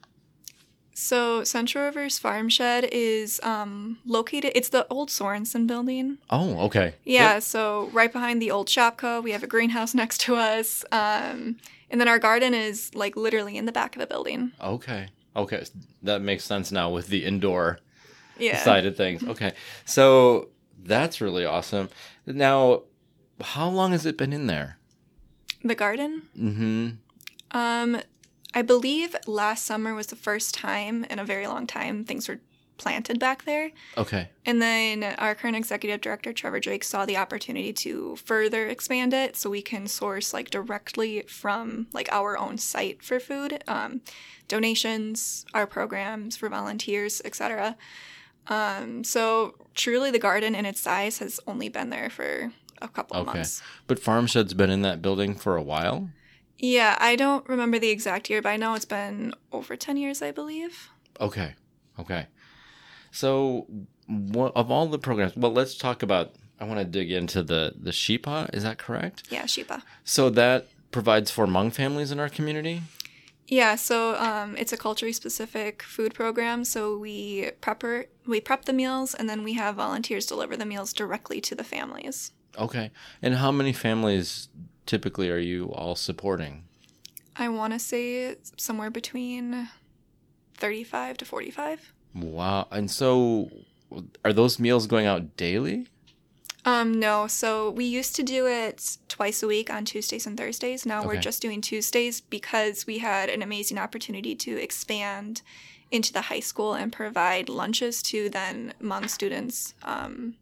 So 1.00 1.45
Central 1.45 1.85
Rivers 1.85 2.19
Farm 2.19 2.49
Shed 2.49 2.89
is 2.91 3.39
um, 3.45 3.99
located. 4.05 4.50
It's 4.56 4.71
the 4.71 4.85
old 4.91 5.11
Sorensen 5.11 5.65
building. 5.65 6.19
Oh, 6.29 6.59
okay. 6.67 6.95
Yeah, 7.05 7.35
Yep. 7.35 7.43
so 7.45 7.89
right 7.93 8.12
behind 8.12 8.43
the 8.43 8.50
old 8.50 8.67
ShopKo, 8.67 9.23
we 9.23 9.31
have 9.31 9.45
a 9.45 9.47
greenhouse 9.47 9.95
next 10.03 10.21
to 10.23 10.35
us, 10.35 10.85
um, 10.91 11.56
and 11.89 12.00
then 12.00 12.09
our 12.09 12.19
garden 12.19 12.53
is 12.53 12.93
like 12.97 13.17
literally 13.17 13.56
in 13.56 13.65
the 13.65 13.71
back 13.71 13.95
of 13.95 14.00
the 14.00 14.09
building. 14.09 14.50
Okay. 14.61 15.06
Okay. 15.37 15.65
That 16.03 16.21
makes 16.21 16.43
sense 16.45 16.73
now 16.73 16.91
with 16.91 17.06
the 17.06 17.25
indoor 17.25 17.79
Yeah. 18.37 18.61
side 18.65 18.85
of 18.85 18.97
things. 18.97 19.23
Okay. 19.23 19.53
So 19.85 20.49
that's 20.83 21.21
really 21.21 21.45
awesome. 21.45 21.91
Now, 22.27 22.83
how 23.41 23.69
long 23.69 23.93
has 23.93 24.05
it 24.05 24.19
been 24.19 24.33
in 24.33 24.49
there? 24.49 24.79
The 25.62 25.77
garden. 25.77 26.23
Mm-hmm. 26.37 26.89
Um, 27.56 28.00
I 28.55 28.62
believe 28.62 29.15
last 29.27 29.65
summer 29.67 29.95
was 29.95 30.06
the 30.09 30.17
first 30.17 30.55
time 30.55 31.05
in 31.05 31.19
a 31.19 31.25
very 31.25 31.47
long 31.47 31.67
time 31.67 32.05
things 32.05 32.29
were 32.29 32.41
planted 32.79 33.19
back 33.19 33.45
there. 33.45 33.73
Okay. 33.97 34.29
And 34.47 34.62
then 34.62 35.03
our 35.03 35.35
current 35.35 35.56
executive 35.56 36.00
director, 36.00 36.33
Trevor 36.33 36.61
Drake, 36.61 36.85
saw 36.85 37.05
the 37.05 37.17
opportunity 37.17 37.73
to 37.73 38.15
further 38.17 38.69
expand 38.69 39.12
it 39.12 39.37
so 39.37 39.50
we 39.50 39.62
can 39.62 39.89
source 39.89 40.33
like 40.33 40.50
directly 40.50 41.23
from 41.23 41.89
like 41.93 42.09
our 42.12 42.39
own 42.39 42.56
site 42.56 43.03
for 43.03 43.19
food, 43.19 43.65
um, 43.67 44.00
donations, 44.47 45.45
our 45.55 45.67
programs 45.67 46.37
for 46.37 46.49
volunteers, 46.49 47.21
etc. 47.25 47.77
Um, 48.47 49.05
so 49.05 49.55
truly, 49.75 50.11
the 50.11 50.19
garden 50.19 50.55
in 50.55 50.65
its 50.65 50.81
size 50.81 51.19
has 51.19 51.39
only 51.47 51.69
been 51.69 51.91
there 51.91 52.09
for 52.09 52.53
a 52.81 52.89
couple 52.89 53.17
of 53.17 53.29
Okay. 53.29 53.39
months. 53.39 53.61
But 53.87 53.99
Farm 53.99 54.27
Shed's 54.27 54.55
been 54.55 54.71
in 54.71 54.83
that 54.83 55.03
building 55.03 55.35
for 55.35 55.56
a 55.56 55.62
while? 55.62 56.11
Yeah, 56.59 56.97
I 56.99 57.15
don't 57.17 57.49
remember 57.49 57.79
the 57.79 57.91
exact 57.91 58.29
year, 58.29 58.43
but 58.43 58.51
I 58.51 58.57
know 58.57 58.75
it's 58.75 58.85
been 58.85 59.33
over 59.53 59.77
10 59.77 59.97
years, 59.97 60.23
I 60.23 60.33
believe. 60.33 60.91
Okay. 61.21 61.55
Okay. 61.99 62.27
So, 63.11 63.67
what, 64.07 64.53
of 64.55 64.71
all 64.71 64.87
the 64.87 64.99
programs, 64.99 65.37
well, 65.37 65.53
let's 65.53 65.77
talk 65.77 66.03
about. 66.03 66.33
I 66.61 66.65
want 66.65 66.81
to 66.81 66.85
dig 66.85 67.13
into 67.13 67.45
the 67.45 67.75
the 67.81 67.93
Sheepa. 67.93 68.53
Is 68.53 68.65
that 68.65 68.79
correct? 68.79 69.29
Yeah, 69.31 69.47
Sheba. 69.47 69.85
So 70.03 70.29
that 70.31 70.67
provides 70.91 71.31
for 71.31 71.47
Hmong 71.47 71.73
families 71.73 72.11
in 72.11 72.19
our 72.19 72.29
community. 72.29 72.83
Yeah, 73.47 73.77
so 73.77 74.17
um, 74.17 74.57
it's 74.57 74.73
a 74.73 74.77
culturally 74.77 75.12
specific 75.12 75.83
food 75.83 76.15
program. 76.15 76.65
So 76.65 76.99
we 76.99 77.53
prepper, 77.62 78.07
we 78.27 78.41
prep 78.41 78.67
the 78.67 78.73
meals, 78.73 79.15
and 79.15 79.29
then 79.29 79.43
we 79.43 79.55
have 79.55 79.77
volunteers 79.77 80.27
deliver 80.27 80.57
the 80.57 80.67
meals 80.67 80.93
directly 80.93 81.41
to 81.43 81.55
the 81.55 81.65
families. 81.65 82.33
Okay. 82.59 82.91
And 83.23 83.37
how 83.37 83.50
many 83.50 83.73
families 83.73 84.49
typically 84.88 85.30
are 85.30 85.38
you 85.38 85.66
all 85.66 85.95
supporting? 85.95 86.64
I 87.37 87.49
want 87.49 87.73
to 87.75 87.78
say 87.78 88.35
somewhere 88.57 88.90
between 88.90 89.68
35 90.54 91.18
to 91.18 91.25
45. 91.25 91.92
Wow. 92.14 92.66
And 92.73 92.90
so, 92.90 93.50
are 94.25 94.33
those 94.33 94.59
meals 94.59 94.88
going 94.88 95.07
out 95.07 95.37
daily? 95.37 95.87
Um, 96.64 96.99
no, 96.99 97.28
so 97.28 97.71
we 97.71 97.85
used 97.85 98.16
to 98.16 98.23
do 98.23 98.47
it 98.47 98.99
twice 99.09 99.42
a 99.42 99.47
week 99.47 99.73
on 99.73 99.85
Tuesdays 99.85 100.26
and 100.26 100.37
Thursdays. 100.37 100.85
Now 100.85 101.07
we're 101.07 101.16
just 101.16 101.40
doing 101.40 101.61
Tuesdays 101.61 102.21
because 102.21 102.87
we 102.87 102.99
had 102.99 103.30
an 103.30 103.42
amazing 103.42 103.78
opportunity 103.78 104.35
to 104.35 104.61
expand 104.61 105.42
into 105.90 106.12
the 106.12 106.23
high 106.23 106.40
school 106.40 106.75
and 106.75 106.92
provide 106.92 107.49
lunches 107.49 108.02
to 108.02 108.28
then 108.28 108.75
Hmong 108.83 109.09
students 109.09 109.75
um, 109.83 110.35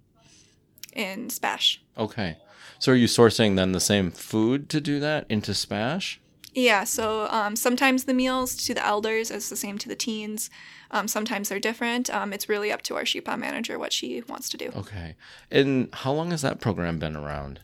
in 0.96 1.30
Spash. 1.30 1.80
Okay. 1.96 2.38
So, 2.78 2.92
are 2.92 2.96
you 2.96 3.06
sourcing 3.06 3.56
then 3.56 3.72
the 3.72 3.80
same 3.80 4.10
food 4.10 4.68
to 4.70 4.80
do 4.80 4.98
that 5.00 5.26
into 5.28 5.54
Spash? 5.54 6.20
Yeah, 6.54 6.84
so 6.84 7.26
um, 7.30 7.54
sometimes 7.54 8.04
the 8.04 8.14
meals 8.14 8.56
to 8.64 8.72
the 8.72 8.84
elders 8.84 9.30
is 9.30 9.50
the 9.50 9.56
same 9.56 9.76
to 9.76 9.88
the 9.90 9.94
teens. 9.94 10.48
Um, 10.90 11.06
sometimes 11.06 11.50
they're 11.50 11.60
different. 11.60 12.08
Um, 12.08 12.32
it's 12.32 12.48
really 12.48 12.72
up 12.72 12.80
to 12.82 12.96
our 12.96 13.02
Sheepa 13.02 13.38
manager 13.38 13.78
what 13.78 13.92
she 13.92 14.22
wants 14.22 14.48
to 14.50 14.56
do. 14.56 14.70
Okay. 14.74 15.16
And 15.50 15.90
how 15.92 16.12
long 16.12 16.30
has 16.30 16.40
that 16.40 16.58
program 16.60 16.98
been 16.98 17.14
around? 17.14 17.60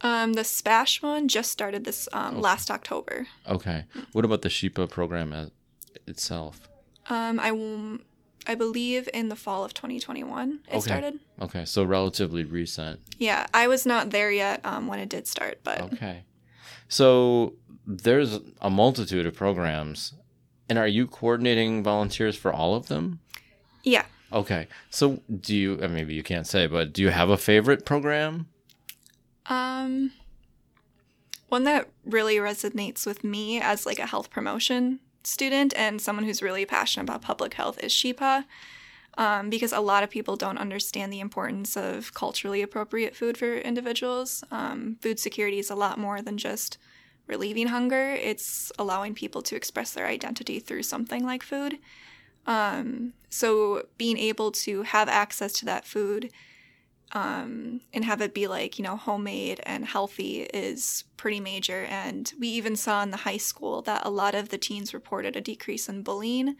Um, 0.00 0.32
the 0.32 0.44
Spash 0.44 1.02
one 1.02 1.28
just 1.28 1.50
started 1.50 1.84
this 1.84 2.08
um, 2.14 2.40
last 2.40 2.70
October. 2.70 3.26
Okay. 3.46 3.84
What 4.12 4.24
about 4.24 4.40
the 4.42 4.48
Sheepa 4.48 4.88
program 4.88 5.32
as- 5.34 5.50
itself? 6.06 6.68
Um, 7.10 7.38
I, 7.38 7.52
won't- 7.52 8.02
I 8.48 8.54
believe, 8.54 9.08
in 9.12 9.28
the 9.28 9.36
fall 9.36 9.64
of 9.64 9.74
2021. 9.74 10.60
It 10.68 10.70
Okay. 10.76 10.80
started. 10.80 11.18
Okay, 11.40 11.64
so 11.64 11.82
relatively 11.84 12.44
recent. 12.44 13.00
Yeah, 13.18 13.46
I 13.52 13.66
was 13.68 13.84
not 13.86 14.10
there 14.10 14.30
yet 14.30 14.60
um, 14.64 14.86
when 14.86 14.98
it 14.98 15.08
did 15.08 15.26
start, 15.26 15.60
but 15.64 15.80
Okay. 15.92 16.24
So 16.88 17.54
there's 17.86 18.38
a 18.60 18.70
multitude 18.70 19.26
of 19.26 19.34
programs. 19.34 20.14
And 20.68 20.78
are 20.78 20.88
you 20.88 21.06
coordinating 21.06 21.82
volunteers 21.82 22.36
for 22.36 22.52
all 22.52 22.74
of 22.74 22.86
them? 22.88 23.20
yeah. 23.84 24.04
Okay. 24.32 24.66
So 24.90 25.22
do 25.40 25.54
you, 25.54 25.76
maybe 25.76 26.12
you 26.14 26.24
can't 26.24 26.46
say, 26.48 26.66
but 26.66 26.92
do 26.92 27.00
you 27.02 27.10
have 27.10 27.30
a 27.30 27.36
favorite 27.36 27.84
program? 27.86 28.48
Um, 29.46 30.10
one 31.48 31.62
that 31.64 31.88
really 32.04 32.36
resonates 32.36 33.06
with 33.06 33.22
me 33.22 33.60
as 33.60 33.86
like 33.86 34.00
a 34.00 34.06
health 34.06 34.30
promotion 34.30 34.98
student 35.26 35.74
and 35.76 36.00
someone 36.00 36.24
who's 36.24 36.42
really 36.42 36.64
passionate 36.64 37.04
about 37.04 37.22
public 37.22 37.54
health 37.54 37.82
is 37.82 37.92
SHIPA. 37.92 38.44
Um, 39.18 39.48
because 39.48 39.72
a 39.72 39.80
lot 39.80 40.02
of 40.02 40.10
people 40.10 40.36
don't 40.36 40.58
understand 40.58 41.10
the 41.10 41.20
importance 41.20 41.74
of 41.74 42.12
culturally 42.12 42.60
appropriate 42.60 43.16
food 43.16 43.38
for 43.38 43.56
individuals. 43.56 44.44
Um, 44.50 44.98
food 45.00 45.18
security 45.18 45.58
is 45.58 45.70
a 45.70 45.74
lot 45.74 45.98
more 45.98 46.20
than 46.20 46.36
just 46.36 46.76
relieving 47.26 47.68
hunger, 47.68 48.10
it's 48.10 48.70
allowing 48.78 49.14
people 49.14 49.40
to 49.42 49.56
express 49.56 49.92
their 49.92 50.06
identity 50.06 50.60
through 50.60 50.82
something 50.82 51.24
like 51.24 51.42
food. 51.42 51.78
Um, 52.46 53.14
so, 53.30 53.86
being 53.96 54.18
able 54.18 54.52
to 54.52 54.82
have 54.82 55.08
access 55.08 55.52
to 55.54 55.64
that 55.64 55.86
food 55.86 56.30
um, 57.12 57.80
and 57.92 58.04
have 58.04 58.20
it 58.20 58.34
be 58.34 58.46
like 58.46 58.78
you 58.78 58.84
know 58.84 58.96
homemade 58.96 59.60
and 59.64 59.84
healthy 59.84 60.42
is 60.42 61.04
pretty 61.16 61.40
major 61.40 61.84
and 61.88 62.32
we 62.38 62.48
even 62.48 62.76
saw 62.76 63.02
in 63.02 63.10
the 63.10 63.18
high 63.18 63.36
school 63.36 63.82
that 63.82 64.04
a 64.04 64.10
lot 64.10 64.34
of 64.34 64.48
the 64.48 64.58
teens 64.58 64.92
reported 64.92 65.36
a 65.36 65.40
decrease 65.40 65.88
in 65.88 66.02
bullying 66.02 66.56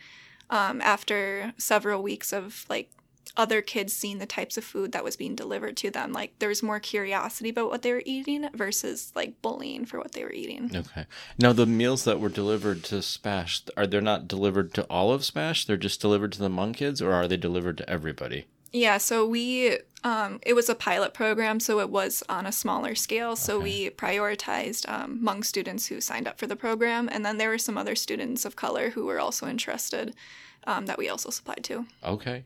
um, 0.50 0.80
after 0.80 1.52
several 1.58 2.02
weeks 2.02 2.32
of 2.32 2.64
like 2.68 2.90
other 3.36 3.60
kids 3.60 3.92
seeing 3.92 4.18
the 4.18 4.24
types 4.24 4.56
of 4.56 4.64
food 4.64 4.92
that 4.92 5.04
was 5.04 5.16
being 5.16 5.34
delivered 5.34 5.76
to 5.76 5.90
them 5.90 6.12
like 6.12 6.38
there 6.38 6.48
was 6.48 6.62
more 6.62 6.78
curiosity 6.80 7.50
about 7.50 7.68
what 7.68 7.82
they 7.82 7.92
were 7.92 8.02
eating 8.06 8.48
versus 8.54 9.12
like 9.14 9.42
bullying 9.42 9.84
for 9.84 9.98
what 9.98 10.12
they 10.12 10.22
were 10.22 10.32
eating 10.32 10.70
Okay. 10.74 11.06
Now 11.38 11.52
the 11.52 11.66
meals 11.66 12.04
that 12.04 12.20
were 12.20 12.28
delivered 12.28 12.84
to 12.84 13.02
Spash, 13.02 13.62
are 13.76 13.86
they 13.86 14.00
not 14.00 14.28
delivered 14.28 14.72
to 14.74 14.84
all 14.84 15.12
of 15.12 15.24
Spash? 15.24 15.64
They're 15.64 15.76
just 15.76 16.00
delivered 16.00 16.32
to 16.32 16.38
the 16.38 16.48
Hmong 16.48 16.74
kids 16.74 17.02
or 17.02 17.12
are 17.12 17.26
they 17.28 17.36
delivered 17.36 17.78
to 17.78 17.90
everybody? 17.90 18.46
Yeah, 18.76 18.99
so 18.99 19.26
we 19.26 19.78
um, 20.04 20.38
it 20.45 20.52
was 20.54 20.68
a 20.68 20.75
pilot 20.75 21.14
program, 21.14 21.61
so 21.61 21.80
it 21.80 21.88
was 21.88 22.23
on 22.28 22.45
a 22.47 22.52
smaller 22.52 22.95
scale. 22.95 23.35
So 23.35 23.56
Okay. 23.56 23.64
we 23.64 23.90
prioritized 23.90 24.87
um, 24.88 25.21
Hmong 25.23 25.45
students 25.45 25.87
who 25.87 26.00
signed 26.00 26.28
up 26.28 26.38
for 26.38 26.47
the 26.47 26.56
program, 26.56 27.09
and 27.11 27.25
then 27.25 27.38
there 27.38 27.49
were 27.49 27.59
some 27.59 27.78
other 27.78 27.97
students 27.97 28.45
of 28.45 28.54
color 28.54 28.90
who 28.90 29.06
were 29.06 29.18
also 29.18 29.49
interested 29.49 30.14
um, 30.66 30.85
that 30.87 30.99
we 30.99 31.09
also 31.09 31.30
supplied 31.30 31.64
to. 31.64 31.87
Okay. 32.04 32.45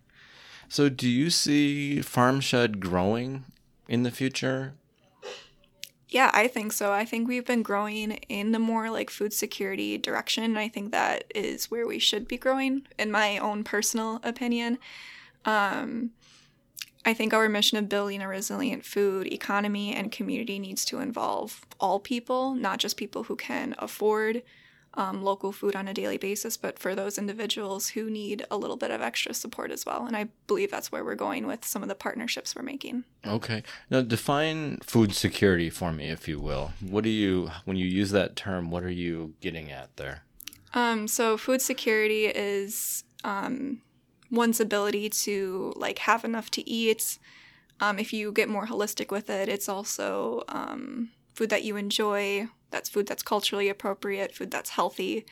So 0.69 0.89
do 0.89 1.09
you 1.09 1.31
see 1.31 2.01
Farm 2.01 2.41
Shed 2.41 2.79
growing 2.79 3.45
in 3.89 4.05
the 4.05 4.13
future? 4.13 4.75
Yeah, 6.09 6.31
I 6.33 6.47
think 6.49 6.73
so. 6.73 6.93
I 6.93 7.05
think 7.05 7.27
we've 7.29 7.47
been 7.47 7.63
growing 7.63 8.13
in 8.29 8.53
the 8.53 8.59
more 8.59 8.89
like 8.91 9.11
food 9.11 9.33
security 9.33 9.99
direction. 9.99 10.57
I 10.57 10.69
think 10.69 10.93
that 10.93 11.25
is 11.35 11.71
where 11.71 11.87
we 11.87 11.99
should 11.99 12.27
be 12.29 12.37
growing, 12.39 12.87
in 12.99 13.11
my 13.11 13.37
own 13.39 13.65
personal 13.65 14.21
opinion. 14.23 14.79
Um, 15.45 16.11
I 17.05 17.15
think 17.15 17.33
our 17.33 17.49
mission 17.49 17.79
of 17.79 17.89
building 17.89 18.21
a 18.21 18.29
resilient 18.29 18.85
food 18.85 19.27
economy 19.33 19.95
and 19.95 20.13
community 20.13 20.59
needs 20.59 20.85
to 20.87 21.01
involve 21.01 21.65
all 21.79 21.99
people, 21.99 22.55
not 22.55 22.79
just 22.79 22.97
people 22.97 23.25
who 23.25 23.37
can 23.37 23.75
afford 23.79 24.43
um, 24.95 25.23
local 25.23 25.53
food 25.53 25.77
on 25.77 25.89
a 25.89 25.95
daily 25.95 26.19
basis, 26.19 26.57
but 26.57 26.79
for 26.79 26.95
those 26.95 27.17
individuals 27.17 27.89
who 27.91 28.11
need 28.11 28.45
a 28.51 28.57
little 28.57 28.77
bit 28.77 28.91
of 28.91 29.01
extra 29.01 29.33
support 29.33 29.71
as 29.71 29.87
well. 29.87 30.05
And 30.05 30.17
I 30.17 30.29
believe 30.47 30.71
that's 30.71 30.91
where 30.91 31.05
we're 31.05 31.15
going 31.15 31.47
with 31.47 31.65
some 31.65 31.83
of 31.83 31.89
the 31.89 31.95
partnerships 31.95 32.55
we're 32.55 32.63
making. 32.63 33.05
Okay. 33.27 33.63
Now 33.89 34.03
define 34.03 34.79
food 34.79 35.15
security 35.15 35.71
for 35.71 35.93
me, 35.93 36.11
if 36.11 36.27
you 36.27 36.41
will. 36.41 36.73
What 36.81 37.05
do 37.05 37.11
you, 37.11 37.51
when 37.65 37.77
you 37.77 37.87
use 37.87 38.11
that 38.11 38.37
term, 38.37 38.71
what 38.71 38.83
are 38.83 38.91
you 38.91 39.35
getting 39.41 39.71
at 39.71 39.97
there? 39.97 40.25
Um, 40.75 41.09
so 41.09 41.37
food 41.37 41.63
security 41.63 42.27
is 42.27 43.05
um, 43.25 43.83
one's 44.31 44.61
ability 44.61 45.09
to 45.11 45.73
like 45.77 46.01
have 46.01 46.25
enough 46.25 46.51
to 46.53 46.69
eat. 46.69 47.19
Um, 47.81 47.99
if 47.99 48.13
you 48.13 48.33
get 48.33 48.49
more 48.49 48.67
holistic 48.67 49.11
with 49.11 49.31
it, 49.31 49.49
it's 49.49 49.69
also 49.69 50.45
um, 50.49 51.11
food 51.35 51.51
that 51.51 51.65
you 51.65 51.77
enjoy. 51.77 52.49
That's 52.71 52.89
food 52.89 53.07
that's 53.07 53.23
culturally 53.23 53.69
appropriate, 53.69 54.35
food 54.35 54.51
that's 54.51 54.71
healthy. 54.71 55.27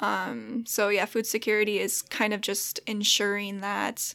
Um, 0.00 0.64
so 0.66 0.88
yeah, 0.88 1.04
food 1.04 1.26
security 1.26 1.78
is 1.78 2.02
kind 2.02 2.32
of 2.32 2.40
just 2.40 2.80
ensuring 2.86 3.60
that 3.60 4.14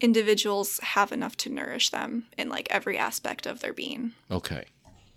individuals 0.00 0.80
have 0.82 1.12
enough 1.12 1.36
to 1.38 1.50
nourish 1.50 1.90
them 1.90 2.26
in 2.36 2.48
like 2.48 2.66
every 2.70 2.96
aspect 2.96 3.46
of 3.46 3.60
their 3.60 3.72
being. 3.72 4.12
Okay. 4.30 4.64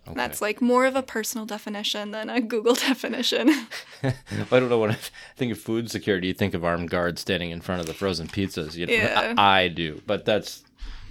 Okay. 0.08 0.14
That's 0.16 0.42
like 0.42 0.62
more 0.62 0.86
of 0.86 0.96
a 0.96 1.02
personal 1.02 1.46
definition 1.46 2.12
than 2.12 2.30
a 2.30 2.40
Google 2.40 2.76
definition. 2.90 3.50
I 4.04 4.14
don't 4.52 4.70
know 4.70 4.78
what 4.78 4.92
I 4.92 4.98
think 5.36 5.52
of 5.52 5.60
food 5.60 5.90
security. 5.90 6.28
You 6.28 6.34
think 6.34 6.54
of 6.54 6.64
armed 6.64 6.90
guards 6.92 7.22
standing 7.22 7.50
in 7.52 7.62
front 7.62 7.82
of 7.82 7.88
the 7.88 7.94
frozen 7.94 8.28
pizzas. 8.28 8.76
You 8.76 8.86
know, 8.86 8.94
Yeah. 8.94 9.34
I, 9.38 9.62
I 9.62 9.68
do, 9.68 10.02
but 10.06 10.26
that's 10.26 10.64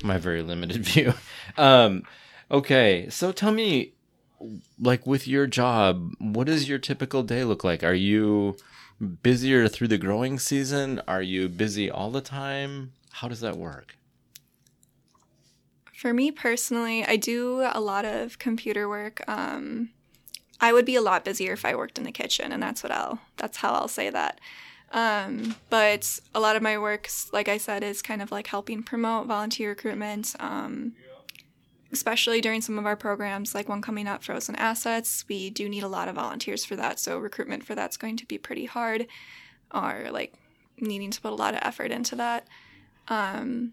my 0.03 0.19
very 0.19 0.43
limited 0.43 0.85
view. 0.85 1.15
Um, 1.57 2.05
okay, 2.51 3.09
so 3.11 3.33
tell 3.33 3.53
me, 3.53 3.93
like 4.81 5.07
with 5.07 5.27
your 5.27 5.47
job, 5.47 6.13
what 6.19 6.47
does 6.47 6.69
your 6.69 6.79
typical 6.79 7.23
day 7.23 7.43
look 7.45 7.65
like? 7.65 7.83
Are 7.83 7.95
you 7.95 8.57
busier 9.23 9.67
through 9.69 9.89
the 9.89 9.99
growing 9.99 10.39
season? 10.39 11.01
Are 11.09 11.23
you 11.23 11.49
busy 11.49 11.91
all 11.91 12.11
the 12.11 12.21
time? 12.21 12.93
How 13.13 13.29
does 13.29 13.41
that 13.41 13.57
work? 13.57 13.97
For 16.05 16.13
me 16.13 16.31
personally, 16.31 17.03
I 17.03 17.17
do 17.17 17.67
a 17.73 17.81
lot 17.81 18.05
of 18.05 18.39
computer 18.39 18.91
work. 18.91 19.27
Um, 19.27 19.89
I 20.61 20.71
would 20.71 20.85
be 20.85 20.97
a 20.97 21.01
lot 21.01 21.25
busier 21.25 21.55
if 21.55 21.65
I 21.65 21.75
worked 21.75 21.97
in 21.97 22.05
the 22.05 22.13
kitchen, 22.13 22.53
and 22.53 22.63
that's 22.63 22.83
what 22.83 22.93
I'll. 22.93 23.21
That's 23.39 23.57
how 23.57 23.73
I'll 23.73 23.89
say 23.89 24.11
that. 24.11 24.39
Um, 24.93 25.57
but 25.71 26.21
a 26.35 26.41
lot 26.41 26.57
of 26.57 26.63
my 26.63 26.77
work, 26.77 27.09
like 27.33 27.49
I 27.49 27.57
said, 27.57 27.83
is 27.83 28.03
kind 28.03 28.21
of 28.21 28.31
like 28.31 28.49
helping 28.49 28.83
promote 28.83 29.29
volunteer 29.29 29.71
recruitment. 29.71 30.37
Um, 30.41 30.93
especially 31.91 32.43
during 32.43 32.61
some 32.61 32.79
of 32.79 32.85
our 32.85 32.97
programs, 32.97 33.55
like 33.55 33.71
one 33.71 33.81
coming 33.81 34.07
up, 34.07 34.23
Frozen 34.23 34.57
Assets, 34.57 35.25
we 35.27 35.49
do 35.49 35.71
need 35.71 35.85
a 35.85 35.89
lot 35.89 36.09
of 36.09 36.17
volunteers 36.17 36.67
for 36.67 36.77
that. 36.77 36.99
So 36.99 37.19
recruitment 37.19 37.65
for 37.65 37.75
that's 37.75 37.97
going 37.97 38.19
to 38.19 38.27
be 38.27 38.37
pretty 38.37 38.67
hard, 38.67 39.07
or 39.73 40.09
like 40.11 40.35
needing 40.79 41.13
to 41.13 41.21
put 41.23 41.33
a 41.33 41.35
lot 41.35 41.55
of 41.55 41.61
effort 41.63 41.91
into 41.91 42.15
that. 42.17 42.47
Um, 43.09 43.73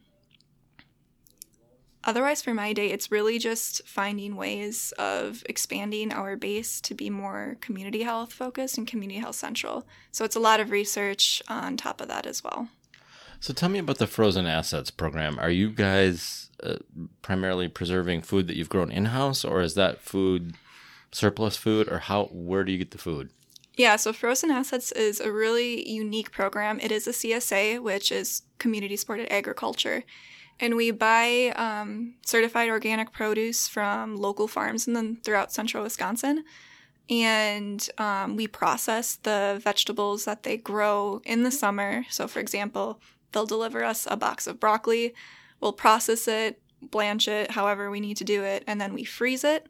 otherwise 2.04 2.42
for 2.42 2.54
my 2.54 2.74
day 2.74 2.88
it's 2.88 3.12
really 3.12 3.38
just 3.40 3.82
finding 3.88 4.36
ways 4.36 4.92
of 4.98 5.44
expanding 5.48 6.12
our 6.12 6.36
base 6.36 6.82
to 6.82 6.94
be 6.94 7.10
more 7.10 7.58
community 7.62 8.04
health 8.04 8.34
focused 8.34 8.78
and 8.78 8.88
community 8.88 9.20
health 9.20 9.36
central 9.36 9.86
so 10.12 10.26
it's 10.26 10.36
a 10.36 10.40
lot 10.40 10.60
of 10.60 10.72
research 10.72 11.42
on 11.48 11.78
top 11.78 12.02
of 12.02 12.08
that 12.08 12.26
as 12.26 12.44
well 12.44 12.68
So 13.40 13.54
tell 13.54 13.70
me 13.70 13.80
about 13.80 13.98
the 13.98 14.06
frozen 14.06 14.46
assets 14.46 14.92
program. 14.92 15.40
Are 15.40 15.50
you 15.50 15.72
guys 15.72 16.52
uh, 16.62 16.76
primarily 17.24 17.68
preserving 17.68 18.22
food 18.22 18.46
that 18.48 18.56
you've 18.56 18.70
grown 18.70 18.92
in 18.92 19.06
house, 19.06 19.44
or 19.44 19.62
is 19.62 19.74
that 19.74 20.00
food 20.00 20.54
surplus 21.12 21.58
food, 21.58 21.90
or 21.90 22.00
how? 22.00 22.26
Where 22.32 22.64
do 22.64 22.72
you 22.72 22.78
get 22.78 22.92
the 22.92 23.00
food? 23.00 23.32
Yeah 23.76 23.96
so 23.96 24.12
frozen 24.12 24.52
assets 24.52 24.92
is 24.94 25.20
a 25.20 25.32
really 25.32 25.90
unique 25.90 26.32
program 26.32 26.80
it 26.80 26.92
is 26.92 27.08
a 27.08 27.12
csa 27.12 27.82
which 27.82 28.12
is 28.12 28.44
community 28.58 28.96
supported 28.96 29.32
agriculture 29.32 30.04
and 30.60 30.76
we 30.76 30.92
buy 30.92 31.52
um, 31.56 32.14
certified 32.24 32.70
organic 32.70 33.12
produce 33.12 33.68
from 33.68 34.16
local 34.16 34.48
farms 34.48 34.88
and 34.88 34.96
then 34.96 35.18
throughout 35.24 35.52
central 35.52 35.84
wisconsin 35.84 36.44
and 37.12 37.90
um, 37.98 38.38
we 38.38 38.48
process 38.48 39.18
the 39.18 39.60
vegetables 39.62 40.24
that 40.24 40.44
they 40.44 40.56
grow 40.56 41.22
in 41.26 41.44
the 41.44 41.52
summer. 41.52 42.06
So, 42.10 42.26
for 42.26 42.40
example, 42.40 43.02
they'll 43.32 43.46
deliver 43.46 43.84
us 43.84 44.08
a 44.10 44.16
box 44.16 44.48
of 44.48 44.62
broccoli, 44.62 45.14
we'll 45.60 45.74
process 45.74 46.28
it, 46.28 46.62
blanch 46.82 47.28
it, 47.28 47.52
however 47.52 47.92
we 47.92 48.00
need 48.00 48.18
to 48.18 48.24
do 48.24 48.44
it, 48.44 48.64
and 48.66 48.80
then 48.80 48.94
we 48.94 49.04
freeze 49.04 49.44
it. 49.44 49.68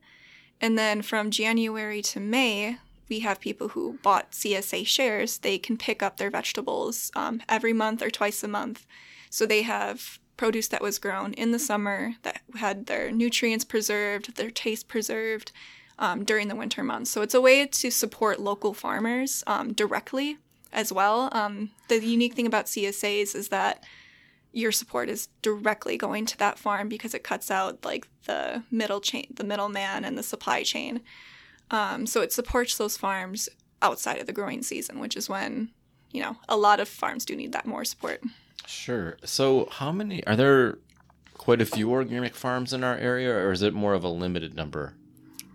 And 0.62 0.78
then 0.78 1.02
from 1.02 1.32
January 1.32 2.04
to 2.04 2.20
May, 2.20 2.78
we 3.12 3.20
have 3.20 3.42
people 3.42 3.68
who 3.68 4.00
bought 4.02 4.32
CSA 4.32 4.88
shares. 4.88 5.40
They 5.40 5.58
can 5.58 5.76
pick 5.76 6.02
up 6.02 6.16
their 6.16 6.30
vegetables 6.30 7.12
um, 7.14 7.42
every 7.50 7.74
month 7.74 8.02
or 8.02 8.10
twice 8.10 8.42
a 8.42 8.48
month. 8.48 8.88
So 9.30 9.46
they 9.46 9.64
have 9.64 10.18
produce 10.38 10.70
that 10.70 10.82
was 10.82 10.98
grown 10.98 11.34
in 11.34 11.52
the 11.52 11.60
summer 11.60 12.16
that 12.24 12.42
had 12.56 12.86
their 12.86 13.12
nutrients 13.12 13.66
preserved, 13.66 14.38
their 14.38 14.50
taste 14.50 14.88
preserved 14.88 15.52
um, 16.00 16.24
during 16.24 16.48
the 16.48 16.56
winter 16.56 16.84
months. 16.84 17.12
So 17.12 17.22
it's 17.22 17.34
a 17.34 17.42
way 17.42 17.68
to 17.68 17.92
support 17.92 18.40
local 18.40 18.74
farmers 18.74 19.44
um, 19.46 19.74
directly 19.74 20.38
as 20.72 20.94
well. 20.94 21.28
Um, 21.34 21.72
the 21.90 22.04
unique 22.04 22.34
thing 22.34 22.48
about 22.48 22.68
CSAs 22.68 23.36
is 23.36 23.50
that 23.50 23.84
your 24.54 24.72
support 24.72 25.10
is 25.10 25.28
directly 25.42 25.98
going 25.98 26.26
to 26.28 26.38
that 26.38 26.58
farm 26.58 26.88
because 26.88 27.14
it 27.14 27.26
cuts 27.26 27.52
out 27.52 27.84
like 27.84 28.08
the 28.24 28.64
middle 28.72 29.02
chain, 29.02 29.28
the 29.36 29.44
middleman, 29.44 30.06
and 30.06 30.18
the 30.18 30.24
supply 30.24 30.64
chain. 30.64 31.02
Um, 31.72 32.06
so 32.06 32.22
it 32.22 32.32
supports 32.32 32.78
those 32.78 32.98
farms 32.98 33.50
outside 33.82 34.20
of 34.20 34.28
the 34.28 34.34
growing 34.34 34.62
season, 34.62 35.00
which 35.00 35.18
is 35.18 35.28
when 35.28 35.70
you 36.12 36.22
know 36.22 36.38
a 36.48 36.58
lot 36.58 36.80
of 36.80 36.88
farms 36.88 37.26
do 37.26 37.36
need 37.36 37.54
that 37.54 37.66
more 37.66 37.86
support. 37.86 38.22
Sure. 38.68 39.18
So, 39.24 39.68
how 39.72 39.92
many 39.92 40.26
are 40.28 40.36
there? 40.36 40.78
Quite 41.34 41.60
a 41.60 41.66
few 41.66 41.90
organic 41.90 42.36
farms 42.36 42.72
in 42.72 42.84
our 42.84 42.96
area, 42.96 43.34
or 43.34 43.52
is 43.52 43.64
it 43.64 43.74
more 43.74 43.96
of 43.96 44.04
a 44.04 44.08
limited 44.10 44.54
number? 44.54 44.94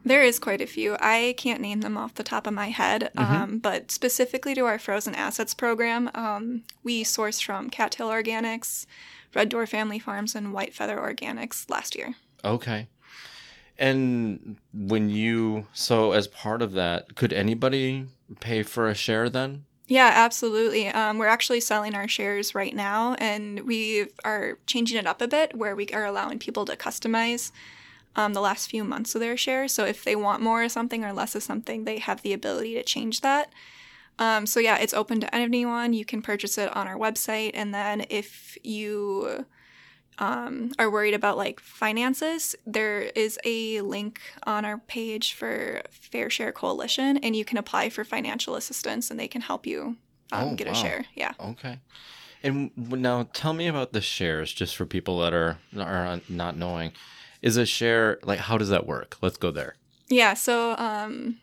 There 0.05 0.23
is 0.23 0.41
quite 0.41 0.61
a 0.61 0.67
few. 0.67 0.97
I 0.99 1.35
can't 1.37 1.61
name 1.61 1.81
them 1.81 1.97
off 1.97 2.15
the 2.15 2.25
top 2.25 2.47
of 2.47 2.55
my 2.55 2.71
head, 2.71 3.11
um, 3.17 3.59
but 3.59 3.93
specifically 3.93 4.55
to 4.55 4.65
our 4.65 4.81
frozen 4.81 5.15
assets 5.15 5.55
program, 5.55 6.11
um, 6.15 6.63
we 6.83 7.05
sourced 7.05 7.43
from 7.43 7.71
Cattail 7.71 8.09
Organics, 8.09 8.87
Red 9.35 9.49
Door 9.49 9.67
Family 9.67 9.99
Farms, 9.99 10.35
and 10.35 10.53
White 10.53 10.75
Feather 10.75 10.97
Organics 10.97 11.69
last 11.71 11.95
year. 11.95 12.15
Okay. 12.45 12.89
And 13.79 14.57
when 14.73 15.11
you 15.11 15.67
so 15.73 16.13
as 16.13 16.29
part 16.29 16.63
of 16.63 16.73
that, 16.73 17.15
could 17.15 17.33
anybody 17.33 18.07
pay 18.41 18.63
for 18.63 18.89
a 18.89 18.95
share 18.95 19.29
then? 19.29 19.65
Yeah, 19.89 20.11
absolutely. 20.13 20.89
Um, 20.89 21.19
we're 21.19 21.27
actually 21.29 21.61
selling 21.61 21.95
our 21.95 22.09
shares 22.09 22.55
right 22.55 22.75
now, 22.75 23.15
and 23.15 23.61
we 23.61 24.09
are 24.25 24.59
changing 24.67 24.99
it 24.99 25.07
up 25.07 25.23
a 25.23 25.29
bit 25.29 25.57
where 25.57 25.77
we 25.77 25.87
are 25.89 26.05
allowing 26.05 26.41
people 26.41 26.65
to 26.65 26.77
customize 26.77 27.53
um, 28.17 28.33
the 28.33 28.41
last 28.41 28.69
few 28.69 28.83
months 28.83 29.15
of 29.15 29.21
their 29.21 29.37
shares. 29.37 29.73
So 29.73 29.85
if 29.85 30.03
they 30.03 30.17
want 30.17 30.43
more 30.43 30.65
of 30.65 30.73
something 30.73 31.05
or 31.05 31.13
less 31.13 31.37
of 31.37 31.45
something, 31.45 31.85
they 31.85 31.99
have 31.99 32.23
the 32.23 32.33
ability 32.33 32.75
to 32.75 32.83
change 32.83 33.21
that. 33.21 33.53
Um, 34.19 34.47
so 34.47 34.59
yeah, 34.59 34.79
it's 34.79 34.95
open 34.95 35.21
to 35.21 35.33
anyone. 35.35 35.93
You 35.93 36.05
can 36.05 36.21
purchase 36.21 36.59
it 36.59 36.75
on 36.75 36.89
our 36.89 36.97
website, 36.97 37.53
and 37.55 37.73
then 37.73 38.07
if 38.11 38.57
you 38.65 39.47
um, 40.19 40.73
are 40.79 40.91
worried 40.91 41.15
about 41.15 41.37
like 41.37 41.61
finances, 41.61 42.55
there 42.67 43.03
is 43.15 43.39
a 43.45 43.81
link 43.83 44.21
on 44.47 44.65
our 44.65 44.79
page 44.79 45.35
for 45.35 45.83
Fair 45.91 46.31
Share 46.31 46.53
Coalition, 46.53 47.17
and 47.19 47.37
you 47.37 47.45
can 47.45 47.59
apply 47.59 47.91
for 47.91 48.05
financial 48.05 48.55
assistance, 48.55 49.11
and 49.11 49.19
they 49.21 49.29
can 49.29 49.43
help 49.43 49.67
you 49.67 49.97
um, 50.33 50.49
Oh, 50.51 50.55
get 50.55 50.67
wow. 50.67 50.73
a 50.73 50.77
share. 50.77 51.05
Yeah. 51.15 51.33
Okay. 51.41 51.79
And 52.43 52.71
now 52.77 53.29
tell 53.33 53.53
me 53.53 53.67
about 53.67 53.93
the 53.93 54.01
shares, 54.01 54.53
just 54.53 54.77
for 54.77 54.87
people 54.87 55.19
that 55.21 55.33
are 55.35 55.59
are 55.79 56.21
not 56.29 56.57
knowing. 56.57 56.93
Is 57.43 57.57
a 57.57 57.67
share 57.67 58.19
like 58.23 58.41
how 58.41 58.57
does 58.59 58.69
that 58.71 58.87
work? 58.87 59.17
Let's 59.21 59.37
go 59.37 59.51
there. 59.51 59.77
Yeah, 60.09 60.35
so 60.35 60.77
um 60.79 61.39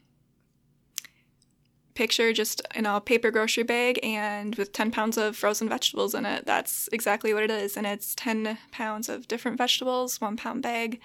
picture 1.93 2.33
just 2.33 2.61
in 2.75 2.85
a 2.85 2.99
paper 2.99 3.31
grocery 3.31 3.63
bag 3.63 3.99
and 4.03 4.55
with 4.55 4.73
10 4.73 4.91
pounds 4.91 5.17
of 5.17 5.35
frozen 5.35 5.69
vegetables 5.69 6.15
in 6.15 6.25
it. 6.25 6.45
That's 6.45 6.89
exactly 6.91 7.33
what 7.33 7.43
it 7.43 7.51
is 7.51 7.77
and 7.77 7.85
it's 7.85 8.15
10 8.15 8.57
pounds 8.71 9.09
of 9.09 9.27
different 9.27 9.57
vegetables, 9.57 10.19
1 10.19 10.37
pound 10.37 10.61
bag. 10.61 10.99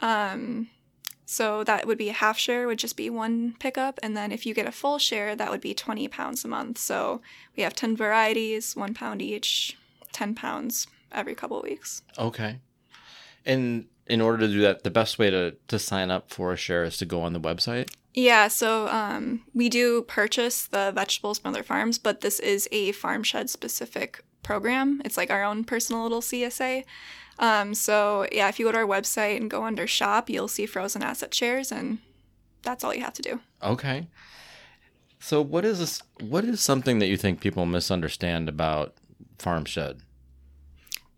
Um 0.00 0.68
so 1.26 1.64
that 1.64 1.86
would 1.86 1.96
be 1.96 2.10
a 2.10 2.12
half 2.12 2.38
share 2.38 2.66
would 2.66 2.78
just 2.78 2.98
be 2.98 3.08
one 3.08 3.54
pickup 3.58 3.98
and 4.02 4.14
then 4.14 4.30
if 4.30 4.44
you 4.44 4.52
get 4.52 4.66
a 4.66 4.72
full 4.72 4.98
share 4.98 5.34
that 5.34 5.50
would 5.50 5.62
be 5.62 5.74
20 5.74 6.06
pounds 6.08 6.44
a 6.44 6.48
month. 6.48 6.78
So 6.78 7.22
we 7.56 7.62
have 7.62 7.74
10 7.74 7.96
varieties, 7.96 8.76
1 8.76 8.94
pound 8.94 9.22
each, 9.22 9.78
10 10.12 10.34
pounds 10.34 10.86
every 11.10 11.34
couple 11.34 11.60
weeks. 11.62 12.02
Okay. 12.18 12.58
And 13.46 13.86
in 14.06 14.20
order 14.20 14.46
to 14.46 14.48
do 14.48 14.60
that, 14.60 14.82
the 14.82 14.90
best 14.90 15.18
way 15.18 15.30
to 15.30 15.56
to 15.68 15.78
sign 15.78 16.10
up 16.10 16.30
for 16.30 16.52
a 16.52 16.56
share 16.56 16.84
is 16.84 16.96
to 16.98 17.06
go 17.06 17.22
on 17.22 17.32
the 17.32 17.40
website. 17.40 17.90
Yeah, 18.14 18.46
so 18.46 18.86
um, 18.88 19.42
we 19.54 19.68
do 19.68 20.02
purchase 20.02 20.66
the 20.66 20.92
vegetables 20.94 21.40
from 21.40 21.50
other 21.52 21.64
farms, 21.64 21.98
but 21.98 22.20
this 22.20 22.38
is 22.38 22.68
a 22.70 22.92
farm 22.92 23.24
shed 23.24 23.50
specific 23.50 24.22
program. 24.44 25.02
It's 25.04 25.16
like 25.16 25.30
our 25.30 25.42
own 25.42 25.64
personal 25.64 26.04
little 26.04 26.20
CSA. 26.20 26.84
Um, 27.40 27.74
so 27.74 28.28
yeah, 28.30 28.48
if 28.48 28.60
you 28.60 28.66
go 28.66 28.72
to 28.72 28.78
our 28.78 28.86
website 28.86 29.36
and 29.36 29.50
go 29.50 29.64
under 29.64 29.88
shop, 29.88 30.30
you'll 30.30 30.46
see 30.46 30.66
frozen 30.66 31.02
asset 31.02 31.34
shares, 31.34 31.72
and 31.72 31.98
that's 32.62 32.84
all 32.84 32.94
you 32.94 33.02
have 33.02 33.14
to 33.14 33.22
do. 33.22 33.40
Okay. 33.62 34.06
So 35.18 35.42
what 35.42 35.64
is 35.64 35.80
this, 35.80 36.02
what 36.20 36.44
is 36.44 36.60
something 36.60 37.00
that 37.00 37.06
you 37.06 37.16
think 37.16 37.40
people 37.40 37.66
misunderstand 37.66 38.48
about 38.48 38.94
Farm 39.38 39.64
Shed? 39.64 40.02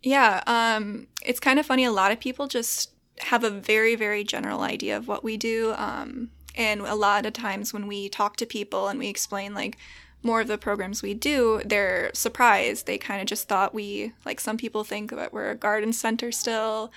Yeah, 0.07 0.41
um, 0.47 1.09
it's 1.25 1.41
kind 1.41 1.59
of 1.59 1.67
funny. 1.67 1.83
A 1.83 1.91
lot 1.91 2.13
of 2.13 2.21
people 2.21 2.47
just 2.47 2.93
have 3.19 3.43
a 3.43 3.51
very, 3.51 3.97
very 3.97 4.23
general 4.23 4.61
idea 4.61 4.97
of 4.97 5.09
what 5.09 5.25
we 5.25 5.37
do. 5.37 5.75
Um, 5.77 6.31
and 6.55 6.83
a 6.83 6.95
lot 6.95 7.27
of 7.27 7.33
times 7.33 7.73
when 7.73 7.89
we 7.89 8.09
talk 8.09 8.37
to 8.37 8.47
people 8.47 8.87
and 8.87 9.01
we 9.01 9.09
explain 9.09 9.53
like 9.53 9.77
more 10.23 10.41
of 10.41 10.47
the 10.47 10.59
programs 10.59 11.03
we 11.03 11.13
do, 11.13 11.61
they're 11.65 12.13
surprised. 12.15 12.87
They 12.87 12.99
kind 12.99 13.21
of 13.21 13.27
just 13.27 13.49
thought 13.49 13.75
we, 13.75 14.13
like 14.25 14.39
some 14.39 14.57
people 14.57 14.85
think 14.85 15.11
that 15.11 15.33
we're 15.33 15.51
a 15.51 15.57
garden 15.57 15.93
center 15.93 16.31
still. 16.31 16.93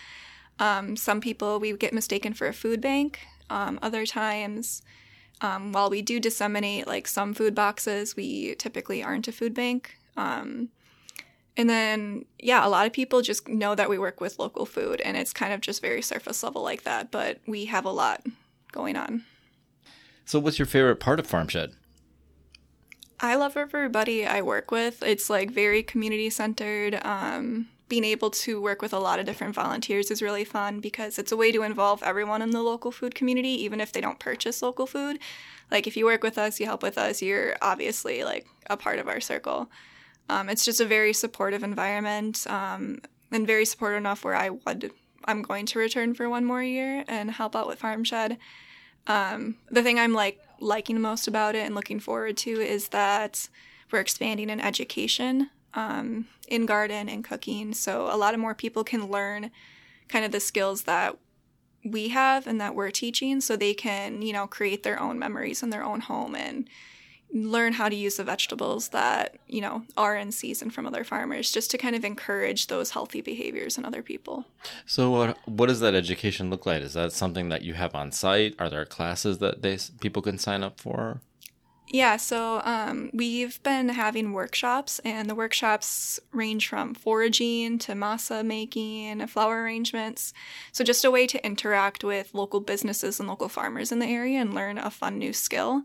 Um, 0.59 0.95
some 0.95 1.19
people 1.19 1.59
we 1.59 1.73
get 1.73 1.93
mistaken 1.93 2.35
for 2.35 2.47
a 2.47 2.53
food 2.53 2.79
bank. 2.79 3.21
Um, 3.49 3.79
other 3.81 4.05
times, 4.05 4.83
um, 5.41 5.71
while 5.71 5.89
we 5.89 6.03
do 6.03 6.19
disseminate 6.19 6.85
like 6.85 7.07
some 7.07 7.33
food 7.33 7.55
boxes, 7.55 8.15
we 8.15 8.53
typically 8.59 9.01
aren't 9.01 9.27
a 9.27 9.31
food 9.31 9.55
bank. 9.55 9.97
Um, 10.15 10.69
and 11.59 11.69
then, 11.69 12.23
yeah, 12.39 12.65
a 12.65 12.69
lot 12.69 12.85
of 12.85 12.93
people 12.93 13.21
just 13.21 13.49
know 13.49 13.75
that 13.75 13.89
we 13.89 13.99
work 13.99 14.21
with 14.21 14.39
local 14.39 14.65
food, 14.65 15.01
and 15.01 15.17
it's 15.17 15.33
kind 15.33 15.51
of 15.51 15.59
just 15.59 15.81
very 15.81 16.01
surface 16.01 16.41
level 16.41 16.63
like 16.63 16.83
that. 16.83 17.11
But 17.11 17.39
we 17.45 17.65
have 17.65 17.83
a 17.83 17.91
lot 17.91 18.25
going 18.71 18.95
on. 18.95 19.25
So 20.23 20.39
what's 20.39 20.57
your 20.57 20.65
favorite 20.65 21.01
part 21.01 21.19
of 21.19 21.27
Farm 21.27 21.49
Shed? 21.49 21.73
I 23.19 23.35
love 23.35 23.57
everybody 23.57 24.25
I 24.25 24.41
work 24.41 24.71
with. 24.71 25.03
It's 25.03 25.29
like 25.29 25.51
very 25.51 25.83
community 25.83 26.29
centered. 26.29 26.97
Um, 27.05 27.67
being 27.89 28.05
able 28.05 28.29
to 28.29 28.61
work 28.61 28.81
with 28.81 28.93
a 28.93 28.99
lot 28.99 29.19
of 29.19 29.25
different 29.25 29.53
volunteers 29.53 30.09
is 30.09 30.21
really 30.21 30.45
fun 30.45 30.79
because 30.79 31.19
it's 31.19 31.33
a 31.33 31.37
way 31.37 31.51
to 31.51 31.63
involve 31.63 32.01
everyone 32.03 32.41
in 32.41 32.51
the 32.51 32.61
local 32.61 32.89
food 32.89 33.15
community, 33.15 33.49
even 33.65 33.81
if 33.81 33.91
they 33.91 33.99
don't 33.99 34.17
purchase 34.17 34.61
local 34.61 34.87
food. 34.87 35.19
Like 35.69 35.87
if 35.87 35.97
you 35.97 36.05
work 36.05 36.23
with 36.23 36.37
us, 36.37 36.57
you 36.61 36.67
help 36.67 36.83
with 36.83 36.97
us, 36.97 37.21
you're 37.21 37.57
obviously 37.61 38.23
like 38.23 38.47
a 38.67 38.77
part 38.77 38.99
of 38.99 39.09
our 39.09 39.19
circle. 39.19 39.69
Um, 40.29 40.47
it's 40.47 40.63
just 40.63 40.79
a 40.79 40.85
very 40.85 41.13
supportive 41.13 41.63
environment 41.63 42.45
um, 42.47 43.01
and 43.31 43.47
very 43.47 43.65
supportive 43.65 43.97
enough 43.97 44.23
where 44.23 44.35
I 44.35 44.49
would 44.49 44.91
I'm 45.25 45.41
going 45.41 45.65
to 45.67 45.79
return 45.79 46.13
for 46.13 46.29
one 46.29 46.45
more 46.45 46.63
year 46.63 47.03
and 47.07 47.29
help 47.29 47.55
out 47.55 47.67
with 47.67 47.79
Farm 47.79 48.03
Shed. 48.03 48.37
Um, 49.07 49.55
the 49.69 49.83
thing 49.83 49.99
I'm 49.99 50.13
like 50.13 50.39
liking 50.59 50.99
most 51.01 51.27
about 51.27 51.55
it 51.55 51.65
and 51.65 51.75
looking 51.75 51.99
forward 51.99 52.37
to 52.37 52.51
is 52.51 52.89
that 52.89 53.49
we're 53.91 53.99
expanding 53.99 54.49
in 54.49 54.59
education 54.59 55.49
um, 55.73 56.27
in 56.47 56.65
garden 56.65 57.09
and 57.09 57.23
cooking, 57.23 57.73
so 57.73 58.13
a 58.13 58.17
lot 58.17 58.33
of 58.33 58.39
more 58.39 58.55
people 58.55 58.83
can 58.83 59.09
learn 59.09 59.51
kind 60.07 60.25
of 60.25 60.31
the 60.31 60.39
skills 60.39 60.83
that 60.83 61.17
we 61.83 62.09
have 62.09 62.47
and 62.47 62.59
that 62.59 62.75
we're 62.75 62.91
teaching, 62.91 63.39
so 63.41 63.55
they 63.55 63.73
can 63.73 64.21
you 64.21 64.33
know 64.33 64.47
create 64.47 64.83
their 64.83 64.99
own 64.99 65.19
memories 65.19 65.61
in 65.63 65.69
their 65.69 65.83
own 65.83 66.01
home 66.01 66.35
and 66.35 66.67
learn 67.31 67.73
how 67.73 67.87
to 67.87 67.95
use 67.95 68.17
the 68.17 68.23
vegetables 68.23 68.89
that 68.89 69.37
you 69.47 69.61
know 69.61 69.83
are 69.95 70.15
in 70.15 70.31
season 70.31 70.69
from 70.69 70.85
other 70.85 71.03
farmers 71.03 71.51
just 71.51 71.69
to 71.69 71.77
kind 71.77 71.95
of 71.95 72.03
encourage 72.03 72.67
those 72.67 72.91
healthy 72.91 73.21
behaviors 73.21 73.77
in 73.77 73.85
other 73.85 74.01
people 74.01 74.45
So 74.85 75.11
what 75.11 75.37
what 75.45 75.67
does 75.67 75.79
that 75.81 75.93
education 75.93 76.49
look 76.49 76.65
like? 76.65 76.81
Is 76.81 76.93
that 76.93 77.11
something 77.11 77.49
that 77.49 77.61
you 77.61 77.73
have 77.73 77.95
on 77.95 78.11
site? 78.11 78.55
Are 78.59 78.69
there 78.69 78.85
classes 78.85 79.37
that 79.39 79.61
they 79.61 79.77
people 79.99 80.21
can 80.21 80.37
sign 80.37 80.63
up 80.63 80.79
for? 80.79 81.21
Yeah, 81.91 82.17
so 82.17 82.61
um, 82.65 83.09
we've 83.13 83.61
been 83.63 83.89
having 83.89 84.33
workshops, 84.33 84.99
and 84.99 85.27
the 85.27 85.33
workshops 85.33 86.19
range 86.31 86.67
from 86.67 86.93
foraging 86.93 87.79
to 87.79 87.93
masa 87.93 88.45
making, 88.45 89.25
flower 89.25 89.63
arrangements. 89.63 90.31
So, 90.71 90.83
just 90.83 91.03
a 91.03 91.09
way 91.09 91.25
to 91.25 91.43
interact 91.43 92.03
with 92.03 92.35
local 92.35 92.59
businesses 92.59 93.19
and 93.19 93.27
local 93.27 93.49
farmers 93.49 93.91
in 93.91 93.97
the 93.97 94.05
area 94.05 94.39
and 94.39 94.53
learn 94.53 94.77
a 94.77 94.91
fun 94.91 95.17
new 95.17 95.33
skill. 95.33 95.81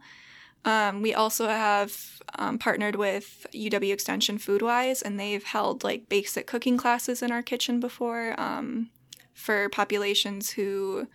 Um, 0.64 1.02
we 1.02 1.12
also 1.12 1.46
have 1.48 2.22
um, 2.38 2.58
partnered 2.58 2.96
with 2.96 3.46
UW 3.52 3.92
Extension 3.92 4.38
Foodwise, 4.38 5.02
and 5.02 5.20
they've 5.20 5.44
held 5.44 5.84
like 5.84 6.08
basic 6.08 6.46
cooking 6.46 6.76
classes 6.76 7.22
in 7.22 7.30
our 7.30 7.42
kitchen 7.42 7.80
before 7.80 8.38
um, 8.40 8.90
for 9.34 9.68
populations 9.68 10.50
who 10.50 11.06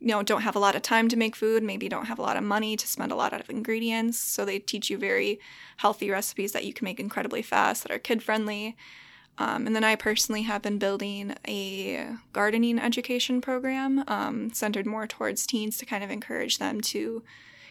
you 0.00 0.08
know 0.08 0.22
don't 0.22 0.42
have 0.42 0.56
a 0.56 0.58
lot 0.58 0.74
of 0.74 0.82
time 0.82 1.08
to 1.08 1.16
make 1.16 1.34
food 1.34 1.62
maybe 1.62 1.88
don't 1.88 2.06
have 2.06 2.18
a 2.18 2.22
lot 2.22 2.36
of 2.36 2.42
money 2.42 2.76
to 2.76 2.86
spend 2.86 3.10
a 3.10 3.16
lot 3.16 3.32
of 3.32 3.48
ingredients. 3.48 4.18
So 4.18 4.44
they 4.44 4.58
teach 4.58 4.90
you 4.90 4.98
very 4.98 5.40
healthy 5.78 6.10
recipes 6.10 6.52
that 6.52 6.64
you 6.64 6.74
can 6.74 6.84
make 6.84 7.00
incredibly 7.00 7.42
fast 7.42 7.84
that 7.84 7.92
are 7.92 7.98
kid 7.98 8.22
friendly 8.22 8.76
um, 9.38 9.66
and 9.66 9.74
then 9.74 9.84
i 9.84 9.96
personally 9.96 10.42
have 10.42 10.62
been 10.62 10.78
building 10.78 11.34
a 11.48 12.08
gardening 12.32 12.78
education 12.78 13.40
program 13.40 14.04
um, 14.08 14.52
centered 14.52 14.86
more 14.86 15.06
towards 15.06 15.46
teens 15.46 15.76
to 15.78 15.86
kind 15.86 16.04
of 16.04 16.10
encourage 16.10 16.58
them 16.58 16.80
to 16.80 17.22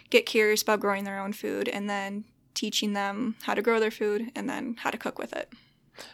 get 0.10 0.26
curious 0.26 0.62
about 0.62 0.80
growing 0.80 1.04
their 1.04 1.20
own 1.20 1.34
food 1.34 1.68
and 1.68 1.90
then 1.90 2.24
teaching 2.54 2.94
them 2.94 3.36
how 3.44 3.54
to 3.54 3.62
grow 3.62 3.80
their 3.80 3.92
food 3.92 4.32
and 4.36 4.50
then 4.50 4.76
how 4.80 4.90
to 4.90 4.98
cook 4.98 5.18
with 5.18 5.34
it 5.34 5.52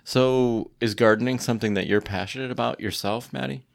So 0.04 0.72
is 0.80 0.96
gardening 0.96 1.40
something 1.40 1.74
that 1.74 1.88
you're 1.88 2.02
passionate 2.02 2.52
about 2.52 2.80
yourself, 2.80 3.32
Maddie? 3.32 3.66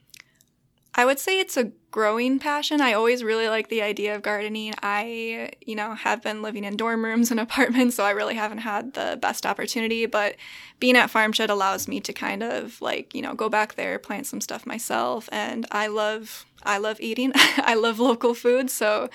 I 0.97 1.05
would 1.05 1.19
say 1.19 1.41
it's 1.41 1.57
a 1.57 1.73
growing 1.91 2.39
passion. 2.39 2.81
I 2.81 2.93
always 2.93 3.25
really 3.25 3.49
like 3.49 3.69
the 3.69 3.83
idea 3.83 4.15
of 4.15 4.23
gardening. 4.23 4.75
I, 4.81 5.51
you 5.67 5.75
know, 5.75 5.95
have 5.95 6.23
been 6.23 6.41
living 6.41 6.63
in 6.63 6.77
dorm 6.77 7.05
rooms 7.05 7.31
and 7.33 7.41
apartments, 7.49 7.97
so 7.97 8.05
I 8.05 8.11
really 8.11 8.35
haven't 8.37 8.59
had 8.59 8.95
the 8.95 9.19
best 9.21 9.45
opportunity. 9.45 10.07
But 10.07 10.37
being 10.79 10.97
at 10.97 11.11
Farm 11.11 11.33
Shed 11.33 11.51
allows 11.51 11.89
me 11.89 12.01
to 12.01 12.13
kind 12.13 12.43
of 12.45 12.81
like, 12.81 13.13
you 13.15 13.23
know, 13.23 13.35
go 13.35 13.49
back 13.49 13.75
there, 13.75 13.99
plant 13.99 14.27
some 14.27 14.41
stuff 14.41 14.67
myself. 14.67 15.29
And 15.33 15.67
I 15.73 15.89
love, 15.89 16.47
I 16.63 16.79
love 16.79 17.01
eating. 17.01 17.33
I 17.57 17.75
love 17.75 17.99
local 17.99 18.35
food, 18.35 18.71
so 18.71 19.11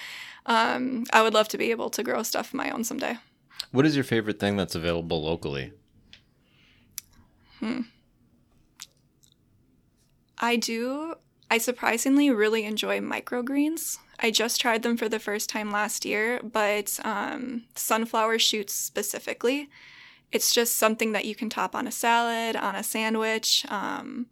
um, 0.50 1.06
I 1.14 1.22
would 1.22 1.34
love 1.34 1.48
to 1.50 1.58
be 1.58 1.72
able 1.72 1.90
to 1.92 2.04
grow 2.04 2.24
stuff 2.24 2.54
my 2.54 2.72
own 2.72 2.84
someday. 2.84 3.18
What 3.72 3.86
is 3.86 3.96
your 3.96 4.04
favorite 4.04 4.40
thing 4.40 4.58
that's 4.58 4.76
available 4.76 5.24
locally? 5.24 5.72
I 10.40 10.56
do. 10.56 11.16
I 11.52 11.60
surprisingly 11.60 12.32
really 12.32 12.64
enjoy 12.66 13.00
microgreens. 13.00 13.98
I 14.20 14.32
just 14.32 14.60
tried 14.60 14.84
them 14.84 14.98
for 14.98 15.08
the 15.08 15.20
first 15.20 15.50
time 15.50 15.72
last 15.72 16.04
year, 16.04 16.40
but 16.44 17.00
um, 17.04 17.66
sunflower 17.76 18.40
shoots 18.40 18.74
specifically. 18.74 19.70
It's 20.32 20.54
just 20.54 20.78
something 20.78 21.12
that 21.12 21.26
you 21.26 21.36
can 21.36 21.50
top 21.50 21.76
on 21.76 21.88
a 21.88 21.92
salad, 21.92 22.56
on 22.56 22.76
a 22.76 22.84
sandwich. 22.84 23.66
Um, 23.70 24.28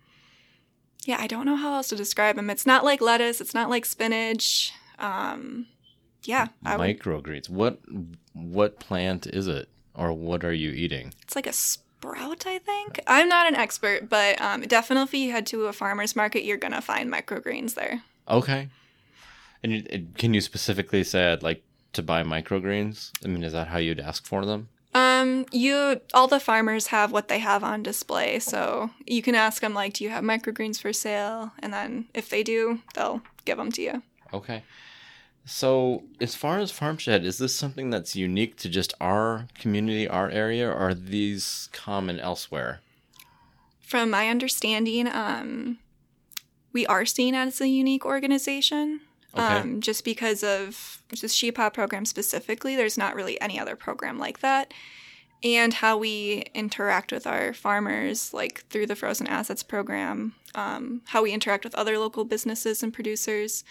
yeah, 1.05 1.17
I 1.19 1.27
don't 1.27 1.45
know 1.45 1.55
how 1.55 1.75
else 1.75 1.89
to 1.89 1.95
describe 1.95 2.35
them. 2.35 2.49
It's 2.49 2.65
not 2.65 2.83
like 2.83 3.01
lettuce. 3.01 3.39
It's 3.39 3.53
not 3.53 3.69
like 3.69 3.85
spinach. 3.85 4.73
Um, 4.99 5.67
yeah, 6.23 6.47
I 6.65 6.75
Microgreens. 6.77 7.49
What 7.49 7.79
what 8.33 8.79
plant 8.79 9.27
is 9.27 9.47
it, 9.47 9.69
or 9.93 10.13
what 10.13 10.43
are 10.43 10.53
you 10.53 10.71
eating? 10.71 11.13
it's 11.23 11.35
like 11.35 11.47
a 11.47 11.53
sprout. 11.53 12.45
I 12.45 12.59
think 12.59 13.01
I'm 13.07 13.27
not 13.27 13.47
an 13.47 13.55
expert, 13.55 14.09
but 14.09 14.39
um, 14.41 14.61
definitely 14.61 15.03
if 15.03 15.25
you 15.25 15.31
head 15.31 15.45
to 15.47 15.65
a 15.65 15.73
farmer's 15.73 16.15
market, 16.15 16.43
you're 16.43 16.57
gonna 16.57 16.81
find 16.81 17.11
microgreens 17.11 17.75
there. 17.75 18.03
Okay. 18.29 18.69
And 19.63 19.71
you, 19.73 20.07
can 20.17 20.33
you 20.33 20.41
specifically 20.41 21.03
say 21.03 21.31
I'd 21.31 21.43
like 21.43 21.63
to 21.93 22.03
buy 22.03 22.23
microgreens? 22.23 23.11
I 23.23 23.27
mean, 23.27 23.43
is 23.43 23.53
that 23.53 23.67
how 23.67 23.77
you'd 23.77 23.99
ask 23.99 24.25
for 24.25 24.45
them? 24.45 24.69
Um, 24.93 25.45
you 25.51 26.01
all 26.13 26.27
the 26.27 26.39
farmers 26.39 26.87
have 26.87 27.11
what 27.11 27.27
they 27.27 27.39
have 27.39 27.63
on 27.63 27.83
display, 27.83 28.39
so 28.39 28.89
you 29.05 29.21
can 29.21 29.35
ask 29.35 29.61
them 29.61 29.73
like, 29.73 29.93
"Do 29.93 30.03
you 30.03 30.09
have 30.09 30.23
microgreens 30.23 30.81
for 30.81 30.91
sale?" 30.93 31.51
And 31.59 31.71
then 31.71 32.07
if 32.13 32.29
they 32.29 32.41
do, 32.41 32.81
they'll 32.95 33.21
give 33.45 33.57
them 33.57 33.71
to 33.73 33.81
you. 33.81 34.01
Okay. 34.33 34.63
So, 35.47 36.03
as 36.19 36.35
far 36.35 36.59
as 36.59 36.73
Farmshed, 36.73 37.23
is 37.23 37.37
this 37.37 37.55
something 37.55 37.89
that's 37.89 38.17
unique 38.17 38.57
to 38.57 38.69
just 38.69 38.93
our 38.99 39.47
community, 39.57 40.05
our 40.05 40.29
area, 40.29 40.69
or 40.69 40.73
are 40.73 40.93
these 40.93 41.69
common 41.71 42.19
elsewhere? 42.19 42.81
From 43.79 44.09
my 44.09 44.27
understanding, 44.27 45.07
um, 45.07 45.77
we 46.73 46.85
are 46.87 47.05
seen 47.05 47.33
as 47.33 47.61
a 47.61 47.69
unique 47.69 48.05
organization. 48.05 48.99
Okay. 49.33 49.41
Um, 49.41 49.79
just 49.79 50.03
because 50.03 50.43
of 50.43 51.01
the 51.21 51.29
Sheep 51.29 51.55
Hop 51.55 51.73
program 51.73 52.03
specifically, 52.03 52.75
there's 52.75 52.97
not 52.97 53.15
really 53.15 53.39
any 53.39 53.57
other 53.57 53.77
program 53.77 54.19
like 54.19 54.39
that. 54.39 54.73
And 55.45 55.75
how 55.75 55.97
we 55.97 56.43
interact 56.53 57.13
with 57.13 57.25
our 57.25 57.53
farmers, 57.53 58.33
like 58.33 58.65
through 58.69 58.87
the 58.87 58.97
Frozen 58.97 59.27
Assets 59.27 59.63
program, 59.63 60.35
um, 60.55 61.03
how 61.05 61.23
we 61.23 61.31
interact 61.31 61.63
with 61.63 61.75
other 61.75 61.97
local 61.97 62.25
businesses 62.25 62.83
and 62.83 62.93
producers 62.93 63.63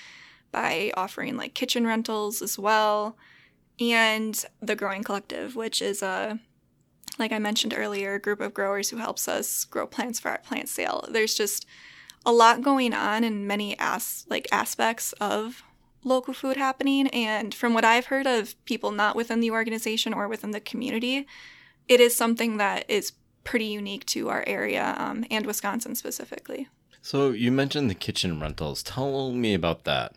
by 0.56 0.90
offering 0.96 1.36
like 1.36 1.52
kitchen 1.52 1.86
rentals 1.86 2.40
as 2.40 2.58
well, 2.58 3.14
and 3.78 4.42
the 4.62 4.74
Growing 4.74 5.04
Collective, 5.04 5.54
which 5.54 5.82
is 5.82 6.02
a 6.02 6.40
like 7.18 7.30
I 7.30 7.38
mentioned 7.38 7.74
earlier, 7.76 8.14
a 8.14 8.18
group 8.18 8.40
of 8.40 8.54
growers 8.54 8.88
who 8.88 8.96
helps 8.96 9.28
us 9.28 9.64
grow 9.64 9.86
plants 9.86 10.18
for 10.18 10.30
our 10.30 10.38
plant 10.38 10.70
sale. 10.70 11.06
There's 11.10 11.34
just 11.34 11.66
a 12.24 12.32
lot 12.32 12.62
going 12.62 12.94
on 12.94 13.22
in 13.22 13.46
many 13.46 13.76
as 13.78 14.24
like 14.30 14.48
aspects 14.50 15.12
of 15.14 15.62
local 16.04 16.32
food 16.32 16.56
happening 16.56 17.08
and 17.08 17.54
from 17.54 17.74
what 17.74 17.84
I've 17.84 18.06
heard 18.06 18.26
of 18.26 18.54
people 18.64 18.92
not 18.92 19.14
within 19.14 19.40
the 19.40 19.50
organization 19.50 20.14
or 20.14 20.26
within 20.26 20.52
the 20.52 20.60
community, 20.60 21.26
it 21.86 22.00
is 22.00 22.16
something 22.16 22.56
that 22.56 22.88
is 22.88 23.12
pretty 23.44 23.66
unique 23.66 24.06
to 24.06 24.30
our 24.30 24.44
area 24.46 24.94
um, 24.98 25.24
and 25.30 25.44
Wisconsin 25.44 25.94
specifically. 25.94 26.68
So, 27.02 27.30
you 27.30 27.52
mentioned 27.52 27.88
the 27.88 27.94
kitchen 27.94 28.40
rentals. 28.40 28.82
Tell 28.82 29.30
me 29.30 29.54
about 29.54 29.84
that. 29.84 30.12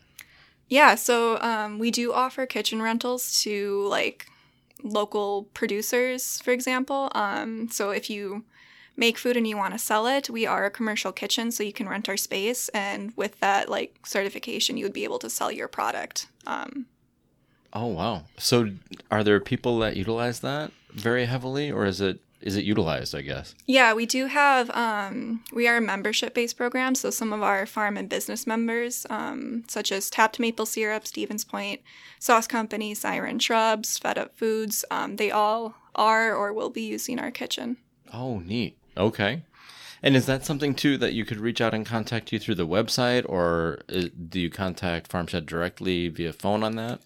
Yeah, 0.70 0.96
so 0.96 1.40
um, 1.42 1.80
we 1.80 1.92
do 1.92 2.14
offer 2.14 2.46
kitchen 2.46 2.82
rentals 2.82 3.42
to 3.42 3.86
like 3.88 4.28
local 4.84 5.44
producers, 5.54 6.40
for 6.42 6.52
example. 6.52 7.12
Um, 7.16 7.70
so 7.70 7.90
if 7.90 8.10
you 8.10 8.46
make 8.96 9.18
food 9.18 9.36
and 9.36 9.48
you 9.48 9.58
want 9.58 9.74
to 9.74 9.80
sell 9.80 10.06
it, 10.08 10.30
we 10.30 10.46
are 10.46 10.66
a 10.66 10.72
commercial 10.72 11.12
kitchen, 11.12 11.52
so 11.52 11.64
you 11.64 11.74
can 11.74 11.90
rent 11.90 12.08
our 12.08 12.18
space, 12.18 12.70
and 12.70 13.14
with 13.16 13.40
that 13.40 13.68
like 13.70 14.06
certification, 14.06 14.78
you 14.78 14.86
would 14.86 14.94
be 14.94 15.04
able 15.04 15.20
to 15.20 15.30
sell 15.30 15.52
your 15.52 15.68
product. 15.68 16.28
Um, 16.46 16.86
Oh, 17.72 17.88
wow. 17.88 18.24
So, 18.38 18.72
are 19.12 19.24
there 19.24 19.40
people 19.40 19.78
that 19.80 19.96
utilize 19.96 20.40
that 20.40 20.72
very 20.92 21.26
heavily, 21.26 21.72
or 21.72 21.86
is 21.86 22.02
it 22.02 22.20
is 22.42 22.56
it 22.56 22.66
utilized? 22.66 23.16
I 23.16 23.22
guess. 23.22 23.56
Yeah, 23.66 23.94
we 23.94 24.06
do 24.06 24.26
have. 24.28 24.70
Um, 24.72 25.44
we 25.54 25.68
are 25.68 25.78
a 25.78 25.82
membership-based 25.82 26.58
program, 26.58 26.96
so 26.96 27.10
some 27.10 27.34
of 27.34 27.42
our 27.42 27.66
farm 27.66 27.98
and 27.98 28.10
business 28.10 28.48
members, 28.48 29.06
um, 29.10 29.64
such 29.68 29.92
as 29.92 30.10
Tapped 30.10 30.40
Maple 30.40 30.66
Syrup, 30.66 31.06
Stevens 31.08 31.44
Point 31.44 31.82
Sauce 32.20 32.48
Company, 32.48 32.94
Siren 32.94 33.40
Shrubs, 33.40 33.98
Fed 33.98 34.18
Up 34.18 34.38
Foods, 34.38 34.86
um, 34.92 35.16
they 35.18 35.32
all 35.32 35.76
are 35.96 36.34
or 36.34 36.54
will 36.54 36.70
be 36.70 36.84
using 36.84 37.20
our 37.20 37.32
kitchen. 37.32 37.78
Oh, 38.14 38.40
neat. 38.40 38.78
Okay. 38.98 39.44
And 40.02 40.16
is 40.16 40.26
that 40.28 40.46
something 40.46 40.76
too 40.76 40.98
that 40.98 41.14
you 41.14 41.26
could 41.26 41.40
reach 41.40 41.60
out 41.60 41.74
and 41.74 41.86
contact 41.86 42.32
you 42.32 42.40
through 42.40 42.56
the 42.56 42.68
website, 42.68 43.26
or 43.28 43.80
uh, 43.94 44.06
do 44.30 44.40
you 44.40 44.50
contact 44.50 45.12
Farmshed 45.12 45.46
directly 45.46 46.08
via 46.08 46.32
phone 46.32 46.64
on 46.64 46.76
that? 46.78 47.02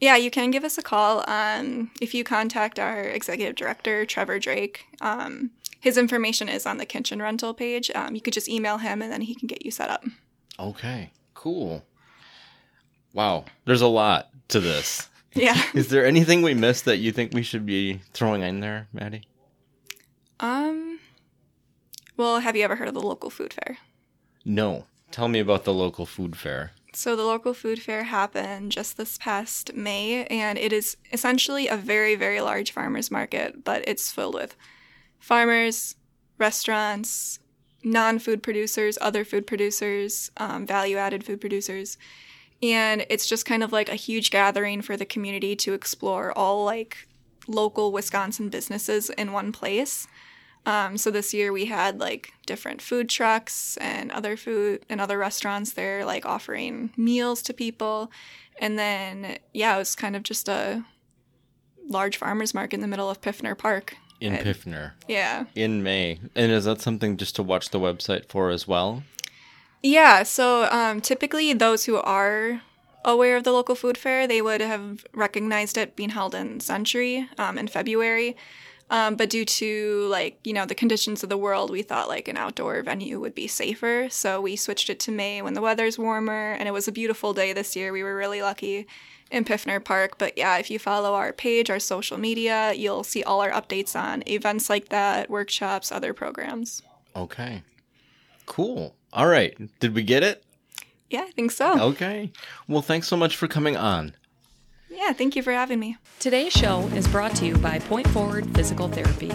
Yeah, 0.00 0.16
you 0.16 0.30
can 0.30 0.50
give 0.50 0.64
us 0.64 0.78
a 0.78 0.82
call. 0.82 1.22
Um, 1.28 1.90
if 2.00 2.14
you 2.14 2.24
contact 2.24 2.78
our 2.78 3.02
executive 3.02 3.54
director, 3.54 4.06
Trevor 4.06 4.38
Drake, 4.38 4.86
um, 5.00 5.50
his 5.78 5.98
information 5.98 6.48
is 6.48 6.64
on 6.66 6.78
the 6.78 6.86
kitchen 6.86 7.20
rental 7.20 7.52
page. 7.52 7.90
Um, 7.94 8.14
you 8.14 8.20
could 8.20 8.32
just 8.32 8.48
email 8.48 8.78
him 8.78 9.02
and 9.02 9.12
then 9.12 9.20
he 9.20 9.34
can 9.34 9.46
get 9.46 9.64
you 9.64 9.70
set 9.70 9.90
up. 9.90 10.04
Okay, 10.58 11.10
cool. 11.34 11.84
Wow, 13.12 13.44
there's 13.66 13.80
a 13.82 13.86
lot 13.86 14.30
to 14.48 14.60
this. 14.60 15.06
Yeah. 15.32 15.62
Is 15.74 15.86
there 15.90 16.04
anything 16.04 16.42
we 16.42 16.54
missed 16.54 16.86
that 16.86 16.96
you 16.96 17.12
think 17.12 17.32
we 17.32 17.44
should 17.44 17.64
be 17.64 18.00
throwing 18.14 18.42
in 18.42 18.58
there, 18.58 18.88
Maddie? 18.92 19.28
um. 20.40 20.98
Well, 22.16 22.40
have 22.40 22.56
you 22.56 22.64
ever 22.64 22.74
heard 22.74 22.88
of 22.88 22.94
the 22.94 23.00
local 23.00 23.30
food 23.30 23.52
fair? 23.54 23.78
No. 24.44 24.86
Tell 25.12 25.28
me 25.28 25.38
about 25.38 25.62
the 25.62 25.72
local 25.72 26.04
food 26.04 26.34
fair. 26.34 26.72
So 26.92 27.14
the 27.14 27.24
local 27.24 27.54
food 27.54 27.80
fair 27.80 28.04
happened 28.04 28.72
just 28.72 28.96
this 28.96 29.16
past 29.18 29.74
May, 29.74 30.24
and 30.26 30.58
it 30.58 30.72
is 30.72 30.96
essentially 31.12 31.68
a 31.68 31.76
very, 31.76 32.16
very 32.16 32.40
large 32.40 32.72
farmers 32.72 33.10
market, 33.10 33.64
but 33.64 33.86
it's 33.86 34.10
filled 34.10 34.34
with 34.34 34.56
farmers, 35.20 35.94
restaurants, 36.38 37.38
non-food 37.84 38.42
producers, 38.42 38.98
other 39.00 39.24
food 39.24 39.46
producers, 39.46 40.30
um, 40.36 40.66
value-added 40.66 41.24
food 41.24 41.40
producers, 41.40 41.96
and 42.62 43.06
it's 43.08 43.26
just 43.26 43.46
kind 43.46 43.62
of 43.62 43.72
like 43.72 43.88
a 43.88 43.94
huge 43.94 44.30
gathering 44.30 44.82
for 44.82 44.96
the 44.96 45.06
community 45.06 45.56
to 45.56 45.72
explore 45.72 46.36
all 46.36 46.64
like 46.64 47.08
local 47.46 47.92
Wisconsin 47.92 48.48
businesses 48.48 49.10
in 49.10 49.32
one 49.32 49.52
place. 49.52 50.06
Um, 50.66 50.98
so 50.98 51.10
this 51.10 51.32
year 51.32 51.52
we 51.52 51.64
had 51.66 51.98
like 52.00 52.32
different 52.46 52.82
food 52.82 53.08
trucks 53.08 53.76
and 53.78 54.12
other 54.12 54.36
food 54.36 54.84
and 54.88 55.00
other 55.00 55.16
restaurants 55.18 55.72
there 55.72 56.04
like 56.04 56.26
offering 56.26 56.90
meals 56.96 57.40
to 57.42 57.54
people. 57.54 58.10
And 58.60 58.78
then, 58.78 59.38
yeah, 59.54 59.74
it 59.74 59.78
was 59.78 59.94
kind 59.96 60.14
of 60.14 60.22
just 60.22 60.48
a 60.48 60.84
large 61.88 62.16
farmer's 62.18 62.52
market 62.54 62.74
in 62.76 62.80
the 62.82 62.86
middle 62.88 63.08
of 63.10 63.20
Pfiffner 63.20 63.56
Park. 63.56 63.96
In 64.20 64.34
And- 64.34 64.46
Pfiffner 64.46 64.92
Yeah. 65.08 65.44
in 65.54 65.82
May. 65.82 66.20
And 66.34 66.52
is 66.52 66.66
that 66.66 66.82
something 66.82 67.16
just 67.16 67.34
to 67.36 67.42
watch 67.42 67.70
the 67.70 67.80
website 67.80 68.28
for 68.28 68.50
as 68.50 68.68
well? 68.68 69.02
Yeah, 69.82 70.24
so 70.24 70.64
um, 70.70 71.00
typically 71.00 71.54
those 71.54 71.86
who 71.86 71.96
are 71.96 72.60
aware 73.02 73.38
of 73.38 73.44
the 73.44 73.52
local 73.52 73.74
food 73.74 73.96
fair, 73.96 74.26
they 74.26 74.42
would 74.42 74.60
have 74.60 75.06
recognized 75.14 75.78
it 75.78 75.96
being 75.96 76.10
held 76.10 76.34
in 76.34 76.60
Sentry 76.60 77.26
um, 77.38 77.56
in 77.56 77.66
February. 77.66 78.36
Um, 78.90 79.14
but 79.14 79.30
due 79.30 79.44
to 79.44 80.06
like 80.10 80.38
you 80.44 80.52
know 80.52 80.66
the 80.66 80.74
conditions 80.74 81.22
of 81.22 81.28
the 81.28 81.38
world, 81.38 81.70
we 81.70 81.82
thought 81.82 82.08
like 82.08 82.28
an 82.28 82.36
outdoor 82.36 82.82
venue 82.82 83.20
would 83.20 83.34
be 83.34 83.46
safer, 83.46 84.08
so 84.10 84.40
we 84.40 84.56
switched 84.56 84.90
it 84.90 85.00
to 85.00 85.12
May 85.12 85.40
when 85.42 85.54
the 85.54 85.62
weather's 85.62 85.98
warmer, 85.98 86.52
and 86.52 86.68
it 86.68 86.72
was 86.72 86.88
a 86.88 86.92
beautiful 86.92 87.32
day 87.32 87.52
this 87.52 87.76
year. 87.76 87.92
We 87.92 88.02
were 88.02 88.16
really 88.16 88.42
lucky 88.42 88.86
in 89.30 89.44
Pfiffner 89.44 89.82
Park. 89.82 90.18
But 90.18 90.36
yeah, 90.36 90.58
if 90.58 90.70
you 90.70 90.78
follow 90.78 91.14
our 91.14 91.32
page, 91.32 91.70
our 91.70 91.78
social 91.78 92.18
media, 92.18 92.72
you'll 92.72 93.04
see 93.04 93.22
all 93.22 93.40
our 93.40 93.50
updates 93.50 93.98
on 93.98 94.22
events 94.26 94.68
like 94.68 94.88
that, 94.88 95.30
workshops, 95.30 95.92
other 95.92 96.12
programs. 96.12 96.82
Okay. 97.14 97.62
Cool. 98.46 98.94
All 99.12 99.26
right. 99.26 99.56
Did 99.78 99.94
we 99.94 100.02
get 100.02 100.22
it? 100.22 100.44
Yeah, 101.08 101.22
I 101.26 101.30
think 101.30 101.50
so. 101.50 101.80
Okay. 101.90 102.32
Well, 102.68 102.82
thanks 102.82 103.08
so 103.08 103.16
much 103.16 103.36
for 103.36 103.48
coming 103.48 103.76
on. 103.76 104.14
Yeah, 105.00 105.14
thank 105.14 105.34
you 105.34 105.42
for 105.42 105.52
having 105.52 105.80
me. 105.80 105.96
Today's 106.18 106.52
show 106.52 106.82
is 106.88 107.08
brought 107.08 107.34
to 107.36 107.46
you 107.46 107.56
by 107.56 107.78
Point 107.78 108.06
Forward 108.08 108.54
Physical 108.54 108.86
Therapy. 108.86 109.30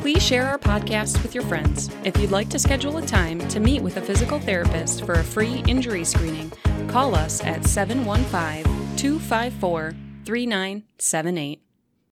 Please 0.00 0.22
share 0.22 0.46
our 0.46 0.56
podcast 0.56 1.20
with 1.24 1.34
your 1.34 1.42
friends. 1.44 1.90
If 2.04 2.16
you'd 2.16 2.30
like 2.30 2.48
to 2.50 2.60
schedule 2.60 2.96
a 2.96 3.04
time 3.04 3.40
to 3.48 3.58
meet 3.58 3.82
with 3.82 3.96
a 3.96 4.00
physical 4.00 4.38
therapist 4.38 5.04
for 5.04 5.14
a 5.14 5.24
free 5.24 5.64
injury 5.66 6.04
screening, 6.04 6.52
call 6.86 7.16
us 7.16 7.42
at 7.42 7.66
715 7.66 8.62
254 8.96 9.96
3978. 10.24 11.69